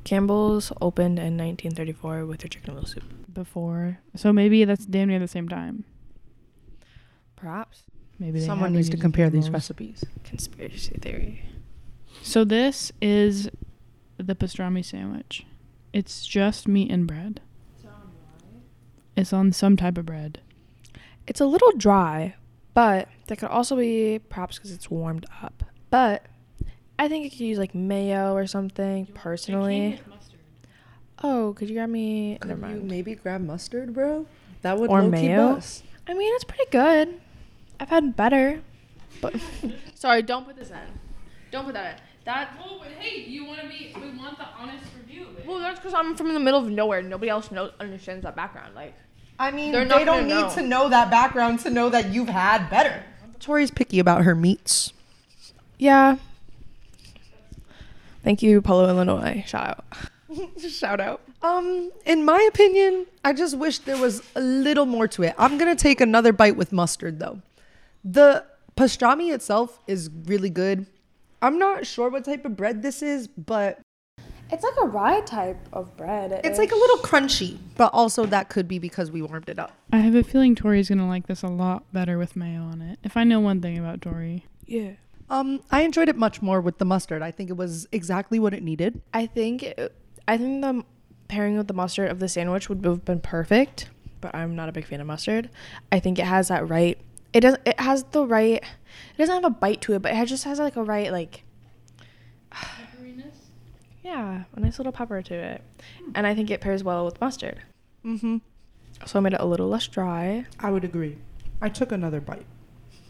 Campbell's 0.03 0.71
opened 0.81 1.19
in 1.19 1.37
1934 1.37 2.25
with 2.25 2.39
their 2.41 2.49
chicken 2.49 2.73
noodle 2.73 2.87
soup. 2.87 3.03
before? 3.33 3.99
So 4.15 4.31
maybe 4.33 4.63
that's 4.65 4.85
damn 4.85 5.09
near 5.09 5.19
the 5.19 5.27
same 5.27 5.49
time. 5.49 5.83
Perhaps. 7.35 7.83
Maybe 8.19 8.39
they 8.39 8.45
Someone 8.45 8.73
needs 8.73 8.89
to 8.89 8.97
compare 8.97 9.29
these 9.29 9.49
recipes. 9.49 10.03
Conspiracy 10.23 10.97
theory. 11.01 11.45
So 12.21 12.43
this 12.43 12.91
is 13.01 13.49
the 14.17 14.35
pastrami 14.35 14.85
sandwich. 14.85 15.45
It's 15.91 16.25
just 16.25 16.67
meat 16.67 16.91
and 16.91 17.05
bread. 17.07 17.41
It's 19.15 19.31
on 19.31 19.51
some 19.51 19.77
type 19.77 19.97
of 19.97 20.05
bread. 20.05 20.39
It's 21.27 21.39
a 21.39 21.45
little 21.45 21.71
dry, 21.77 22.35
but 22.73 23.07
that 23.27 23.37
could 23.37 23.49
also 23.49 23.75
be 23.75 24.19
perhaps 24.29 24.57
because 24.57 24.71
it's 24.71 24.89
warmed 24.89 25.25
up. 25.43 25.63
But 25.91 26.25
I 26.97 27.07
think 27.07 27.23
you 27.23 27.29
could 27.29 27.39
use 27.41 27.57
like 27.59 27.75
mayo 27.75 28.33
or 28.33 28.47
something 28.47 29.05
personally. 29.13 29.99
Oh, 31.21 31.53
could 31.55 31.69
you 31.69 31.75
grab 31.75 31.89
me? 31.89 32.37
Never 32.43 32.59
mind. 32.59 32.87
maybe 32.89 33.15
grab 33.15 33.41
mustard, 33.41 33.93
bro? 33.93 34.25
That 34.63 34.79
would 34.79 34.89
Or 34.89 35.01
low-key 35.03 35.27
mayo? 35.27 35.55
bust. 35.55 35.83
I 36.07 36.13
mean, 36.13 36.33
it's 36.35 36.43
pretty 36.43 36.65
good. 36.71 37.19
I've 37.79 37.89
had 37.89 38.15
better, 38.15 38.61
but 39.21 39.35
sorry, 39.95 40.21
don't 40.21 40.45
put 40.45 40.55
this 40.55 40.69
in. 40.69 40.77
Don't 41.51 41.65
put 41.65 41.73
that 41.73 41.95
in. 41.97 42.01
That 42.25 42.55
Well, 42.57 42.79
but 42.79 42.91
hey, 42.93 43.21
you 43.25 43.43
want 43.45 43.59
to 43.61 43.67
be? 43.67 43.93
We 43.95 44.17
want 44.17 44.37
the 44.37 44.45
honest 44.57 44.85
review. 44.97 45.27
Of 45.27 45.39
it. 45.39 45.45
well, 45.45 45.59
that's 45.59 45.79
because 45.79 45.93
I'm 45.93 46.15
from 46.15 46.33
the 46.33 46.39
middle 46.39 46.59
of 46.59 46.69
nowhere. 46.69 47.01
Nobody 47.01 47.29
else 47.29 47.51
knows 47.51 47.71
understands 47.79 48.23
that 48.23 48.35
background. 48.35 48.73
Like, 48.75 48.93
I 49.37 49.51
mean, 49.51 49.71
They're 49.73 49.83
they 49.83 49.89
not 49.89 50.05
don't 50.05 50.29
gonna 50.29 50.35
need 50.35 50.41
know. 50.49 50.55
to 50.55 50.61
know 50.61 50.89
that 50.89 51.11
background 51.11 51.59
to 51.61 51.69
know 51.69 51.89
that 51.89 52.13
you've 52.13 52.29
had 52.29 52.69
better. 52.69 53.03
Tori's 53.39 53.71
picky 53.71 53.99
about 53.99 54.23
her 54.23 54.35
meats. 54.35 54.93
yeah. 55.77 56.15
Thank 58.23 58.41
you, 58.41 58.61
Polo, 58.61 58.87
Illinois. 58.87 59.43
Shout 59.45 59.67
out. 60.31 60.49
Shout 60.61 61.01
out. 61.01 61.19
Um, 61.41 61.91
in 62.05 62.23
my 62.23 62.41
opinion, 62.49 63.05
I 63.25 63.33
just 63.33 63.57
wish 63.57 63.79
there 63.79 63.97
was 63.97 64.23
a 64.35 64.39
little 64.39 64.85
more 64.85 65.09
to 65.09 65.23
it. 65.23 65.35
I'm 65.37 65.57
gonna 65.57 65.75
take 65.75 65.99
another 65.99 66.31
bite 66.31 66.55
with 66.55 66.71
mustard 66.71 67.19
though. 67.19 67.41
The 68.03 68.45
pastrami 68.75 69.33
itself 69.33 69.79
is 69.87 70.09
really 70.25 70.49
good. 70.49 70.85
I'm 71.41 71.57
not 71.59 71.85
sure 71.85 72.09
what 72.09 72.23
type 72.25 72.45
of 72.45 72.55
bread 72.55 72.81
this 72.81 73.01
is, 73.01 73.27
but 73.27 73.79
It's 74.51 74.63
like 74.63 74.73
a 74.81 74.87
rye 74.87 75.21
type 75.21 75.57
of 75.73 75.95
bread. 75.97 76.39
it's 76.43 76.57
like 76.59 76.71
a 76.71 76.75
little 76.75 76.97
crunchy. 76.97 77.57
But 77.75 77.93
also 77.93 78.25
that 78.27 78.49
could 78.49 78.67
be 78.67 78.79
because 78.79 79.11
we 79.11 79.21
warmed 79.21 79.49
it 79.49 79.59
up. 79.59 79.71
I 79.91 79.97
have 79.97 80.15
a 80.15 80.23
feeling 80.23 80.55
Tori's 80.55 80.89
gonna 80.89 81.07
like 81.07 81.27
this 81.27 81.43
a 81.43 81.47
lot 81.47 81.91
better 81.91 82.17
with 82.17 82.35
mayo 82.35 82.61
on 82.61 82.81
it. 82.81 82.99
If 83.03 83.17
I 83.17 83.23
know 83.23 83.39
one 83.39 83.61
thing 83.61 83.77
about 83.77 84.01
Tori, 84.01 84.45
yeah. 84.65 84.91
Um, 85.29 85.61
I 85.71 85.81
enjoyed 85.81 86.09
it 86.09 86.15
much 86.17 86.41
more 86.41 86.61
with 86.61 86.77
the 86.77 86.85
mustard. 86.85 87.21
I 87.21 87.31
think 87.31 87.49
it 87.49 87.57
was 87.57 87.87
exactly 87.91 88.39
what 88.39 88.53
it 88.53 88.61
needed. 88.61 89.01
I 89.13 89.25
think 89.25 89.63
it, 89.63 89.95
I 90.27 90.37
think 90.37 90.61
the 90.61 90.83
pairing 91.27 91.57
with 91.57 91.67
the 91.67 91.73
mustard 91.73 92.11
of 92.11 92.19
the 92.19 92.27
sandwich 92.27 92.69
would 92.69 92.85
have 92.85 93.03
been 93.03 93.19
perfect, 93.21 93.89
but 94.21 94.35
I'm 94.35 94.55
not 94.55 94.69
a 94.69 94.71
big 94.71 94.85
fan 94.85 95.01
of 95.01 95.07
mustard. 95.07 95.49
I 95.91 95.99
think 95.99 96.19
it 96.19 96.25
has 96.25 96.49
that 96.49 96.69
right. 96.69 96.99
It 97.33 97.41
doesn't 97.41 97.67
It 97.67 97.79
has 97.79 98.03
the 98.05 98.25
right. 98.25 98.63
It 98.63 99.17
doesn't 99.17 99.33
have 99.33 99.43
a 99.43 99.49
bite 99.49 99.81
to 99.81 99.93
it, 99.93 100.01
but 100.01 100.13
it 100.13 100.25
just 100.27 100.43
has 100.43 100.59
like 100.59 100.75
a 100.75 100.83
right 100.83 101.11
like. 101.11 101.43
Pepperiness. 102.51 103.35
Yeah, 104.03 104.43
a 104.55 104.59
nice 104.59 104.77
little 104.77 104.91
pepper 104.91 105.21
to 105.21 105.33
it, 105.33 105.61
and 106.13 106.27
I 106.27 106.35
think 106.35 106.51
it 106.51 106.61
pairs 106.61 106.83
well 106.83 107.05
with 107.05 107.19
mustard. 107.19 107.61
Mm-hmm. 108.05 108.37
So 109.05 109.19
I 109.19 109.21
made 109.21 109.33
it 109.33 109.41
a 109.41 109.45
little 109.45 109.67
less 109.67 109.87
dry. 109.87 110.45
I 110.59 110.71
would 110.71 110.83
agree. 110.83 111.17
I 111.61 111.69
took 111.69 111.91
another 111.91 112.21
bite. 112.21 112.45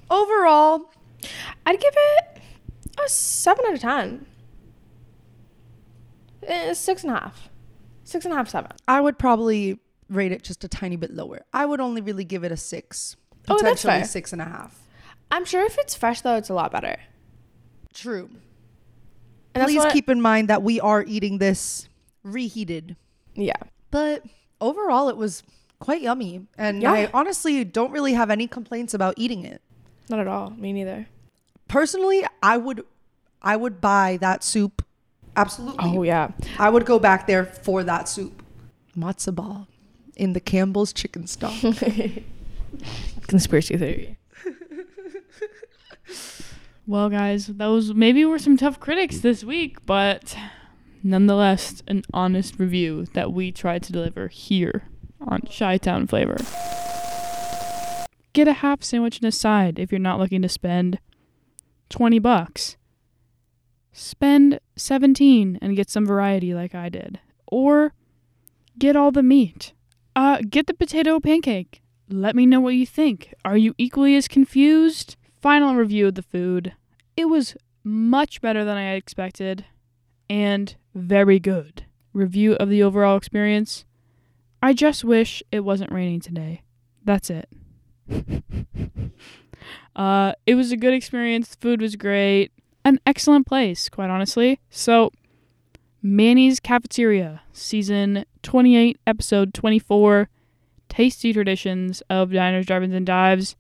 Overall, 0.10 0.92
I'd 1.66 1.80
give 1.80 1.94
it 1.96 2.42
a 3.04 3.10
seven 3.10 3.66
out 3.68 3.74
of 3.74 3.80
ten. 3.80 4.26
Eh, 6.48 6.74
six 6.74 7.04
and 7.04 7.12
a 7.12 7.20
half. 7.20 7.50
Six 8.04 8.26
and 8.26 8.34
a 8.34 8.38
half, 8.38 8.50
seven. 8.50 8.72
I 8.88 9.02
would 9.02 9.18
probably 9.18 9.80
rate 10.10 10.32
it 10.32 10.44
just 10.44 10.64
a 10.64 10.68
tiny 10.68 10.96
bit 10.96 11.12
lower. 11.12 11.42
I 11.54 11.66
would 11.66 11.80
only 11.80 12.02
really 12.02 12.26
give 12.26 12.44
it 12.44 12.52
a 12.52 12.58
six. 12.58 13.16
Oh, 13.50 13.54
that's 13.62 13.82
Potentially 13.82 13.94
fair. 13.94 14.06
six 14.06 14.34
and 14.34 14.42
a 14.42 14.46
half. 14.46 14.80
I'm 15.32 15.46
sure 15.46 15.66
if 15.66 15.78
it's 15.78 15.96
fresh 15.96 16.22
though, 16.22 16.36
it's 16.36 16.50
a 16.50 16.54
lot 16.54 16.72
better. 16.72 16.98
True. 17.94 18.30
And 19.56 19.64
Please 19.66 19.84
keep 19.92 20.10
in 20.10 20.22
mind 20.22 20.48
that 20.50 20.64
we 20.64 20.80
are 20.80 21.04
eating 21.08 21.38
this 21.38 21.88
reheated. 22.24 22.96
Yeah. 23.36 23.54
But 23.92 24.24
overall, 24.62 25.10
it 25.10 25.18
was 25.18 25.44
quite 25.80 26.02
yummy. 26.02 26.48
And 26.58 26.82
Yeah. 26.82 26.92
I 26.92 27.10
honestly 27.14 27.64
don't 27.64 27.92
really 27.92 28.14
have 28.14 28.30
any 28.32 28.48
complaints 28.48 28.94
about 28.94 29.14
eating 29.18 29.44
it. 29.46 29.62
Not 30.10 30.20
at 30.20 30.28
all. 30.28 30.50
Me 30.52 30.74
neither. 30.74 31.08
Personally, 31.68 32.24
I 32.42 32.58
would 32.58 32.84
I 33.42 33.56
would 33.58 33.82
buy 33.82 34.18
that 34.22 34.44
soup. 34.44 34.84
Absolutely. 35.36 35.78
Oh 35.84 36.04
yeah. 36.04 36.32
I 36.58 36.70
would 36.70 36.86
go 36.86 36.98
back 37.00 37.28
there 37.28 37.46
for 37.46 37.84
that 37.84 38.08
soup. 38.08 38.44
Matzo 38.98 39.34
ball 39.36 39.68
in 40.16 40.34
the 40.34 40.40
Campbell's 40.40 40.94
chicken 40.94 41.28
stock. 41.28 41.54
Conspiracy 43.28 43.78
theory. 43.78 44.20
well, 46.88 47.10
guys, 47.10 47.48
those 47.48 47.94
maybe 47.94 48.26
were 48.26 48.40
some 48.40 48.58
tough 48.58 48.80
critics 48.80 49.20
this 49.20 49.44
week, 49.44 49.86
but 49.86 50.36
nonetheless, 51.04 51.84
an 51.88 52.04
honest 52.14 52.60
review 52.60 53.06
that 53.14 53.34
we 53.34 53.52
tried 53.52 53.84
to 53.84 53.92
deliver 53.92 54.28
here 54.28 54.84
on 55.22 55.42
Chi 55.42 55.78
Town 55.78 56.08
Flavor. 56.08 56.38
Get 58.34 58.48
a 58.48 58.54
half 58.54 58.84
sandwich 58.84 59.20
and 59.20 59.28
a 59.28 59.32
side 59.32 59.78
if 59.78 59.92
you're 59.92 60.00
not 60.00 60.20
looking 60.20 60.42
to 60.42 60.50
spend 60.50 61.00
20 61.90 62.18
bucks. 62.20 62.78
Spend 63.92 64.60
17 64.76 65.60
and 65.62 65.76
get 65.76 65.90
some 65.90 66.06
variety 66.06 66.54
like 66.54 66.74
I 66.74 66.90
did. 66.90 67.20
Or 67.46 67.94
get 68.80 68.96
all 68.96 69.12
the 69.12 69.22
meat. 69.22 69.74
Uh, 70.16 70.40
get 70.50 70.66
the 70.66 70.74
potato 70.74 71.20
pancake. 71.20 71.83
Let 72.10 72.36
me 72.36 72.46
know 72.46 72.60
what 72.60 72.76
you 72.76 72.86
think. 72.86 73.34
Are 73.46 73.58
you 73.58 73.74
equally 73.78 74.16
as 74.16 74.28
confused? 74.28 75.16
Final 75.42 75.76
review 75.76 76.08
of 76.08 76.16
the 76.16 76.22
food. 76.22 76.74
It 77.16 77.26
was 77.26 77.56
much 77.84 78.42
better 78.42 78.64
than 78.64 78.78
I 78.78 78.94
expected 78.94 79.66
and 80.30 80.76
very 80.94 81.40
good. 81.40 81.86
Review 82.14 82.54
of 82.54 82.70
the 82.70 82.84
overall 82.84 83.18
experience. 83.18 83.86
I 84.62 84.74
just 84.74 85.04
wish 85.04 85.44
it 85.52 85.62
wasn't 85.62 85.92
raining 85.92 86.22
today. 86.22 86.64
That's 87.04 87.30
it. 87.30 87.50
uh, 89.96 90.34
it 90.46 90.56
was 90.56 90.72
a 90.72 90.78
good 90.78 90.94
experience. 90.94 91.50
The 91.50 91.58
food 91.58 91.82
was 91.82 91.96
great. 91.96 92.52
An 92.86 93.00
excellent 93.06 93.48
place, 93.48 93.90
quite 93.90 94.10
honestly. 94.10 94.60
So, 94.70 95.12
Manny's 96.02 96.60
Cafeteria, 96.60 97.42
season 97.54 98.26
28, 98.42 99.00
episode 99.08 99.54
24 99.54 100.30
Tasty 100.94 101.34
Traditions 101.34 102.04
of 102.08 102.32
Diners, 102.32 102.68
Drive-Ins, 102.68 102.94
and 102.94 103.04
Dives. 103.04 103.56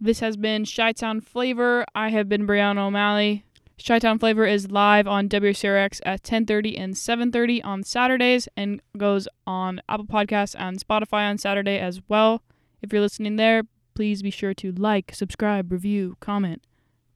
This 0.00 0.20
has 0.20 0.38
been 0.38 0.64
Chi-Town 0.64 1.20
Flavor. 1.20 1.84
I 1.94 2.08
have 2.08 2.30
been 2.30 2.46
Brianna 2.46 2.86
O'Malley. 2.86 3.44
Chi-Town 3.86 4.18
Flavor 4.18 4.46
is 4.46 4.70
live 4.70 5.06
on 5.06 5.28
WCRX 5.28 6.00
at 6.06 6.22
10:30 6.22 6.78
and 6.78 6.96
7:30 6.96 7.62
on 7.62 7.82
Saturdays 7.82 8.48
and 8.56 8.80
goes 8.96 9.28
on 9.46 9.82
Apple 9.86 10.06
Podcasts 10.06 10.56
and 10.58 10.78
Spotify 10.78 11.28
on 11.28 11.36
Saturday 11.36 11.78
as 11.78 12.00
well. 12.08 12.42
If 12.80 12.90
you're 12.90 13.02
listening 13.02 13.36
there, 13.36 13.64
please 13.92 14.22
be 14.22 14.30
sure 14.30 14.54
to 14.54 14.72
like, 14.72 15.14
subscribe, 15.14 15.70
review, 15.70 16.16
comment, 16.20 16.62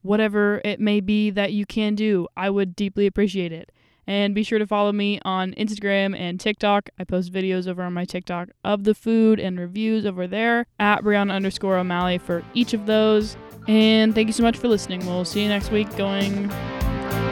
whatever 0.02 0.60
it 0.66 0.80
may 0.80 1.00
be 1.00 1.30
that 1.30 1.54
you 1.54 1.64
can 1.64 1.94
do. 1.94 2.28
I 2.36 2.50
would 2.50 2.76
deeply 2.76 3.06
appreciate 3.06 3.52
it. 3.52 3.72
And 4.06 4.34
be 4.34 4.42
sure 4.42 4.58
to 4.58 4.66
follow 4.66 4.92
me 4.92 5.20
on 5.24 5.52
Instagram 5.54 6.16
and 6.18 6.38
TikTok. 6.38 6.90
I 6.98 7.04
post 7.04 7.32
videos 7.32 7.66
over 7.66 7.82
on 7.82 7.92
my 7.92 8.04
TikTok 8.04 8.50
of 8.64 8.84
the 8.84 8.94
food 8.94 9.40
and 9.40 9.58
reviews 9.58 10.06
over 10.06 10.26
there 10.26 10.66
at 10.78 11.02
Brianna 11.02 11.32
underscore 11.32 11.76
O'Malley 11.76 12.18
for 12.18 12.44
each 12.54 12.72
of 12.72 12.86
those. 12.86 13.36
And 13.66 14.14
thank 14.14 14.28
you 14.28 14.32
so 14.32 14.42
much 14.44 14.58
for 14.58 14.68
listening. 14.68 15.04
We'll 15.06 15.24
see 15.24 15.42
you 15.42 15.48
next 15.48 15.70
week 15.70 15.94
going 15.96 16.48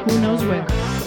who 0.09 0.21
knows 0.21 0.45
where. 0.45 1.04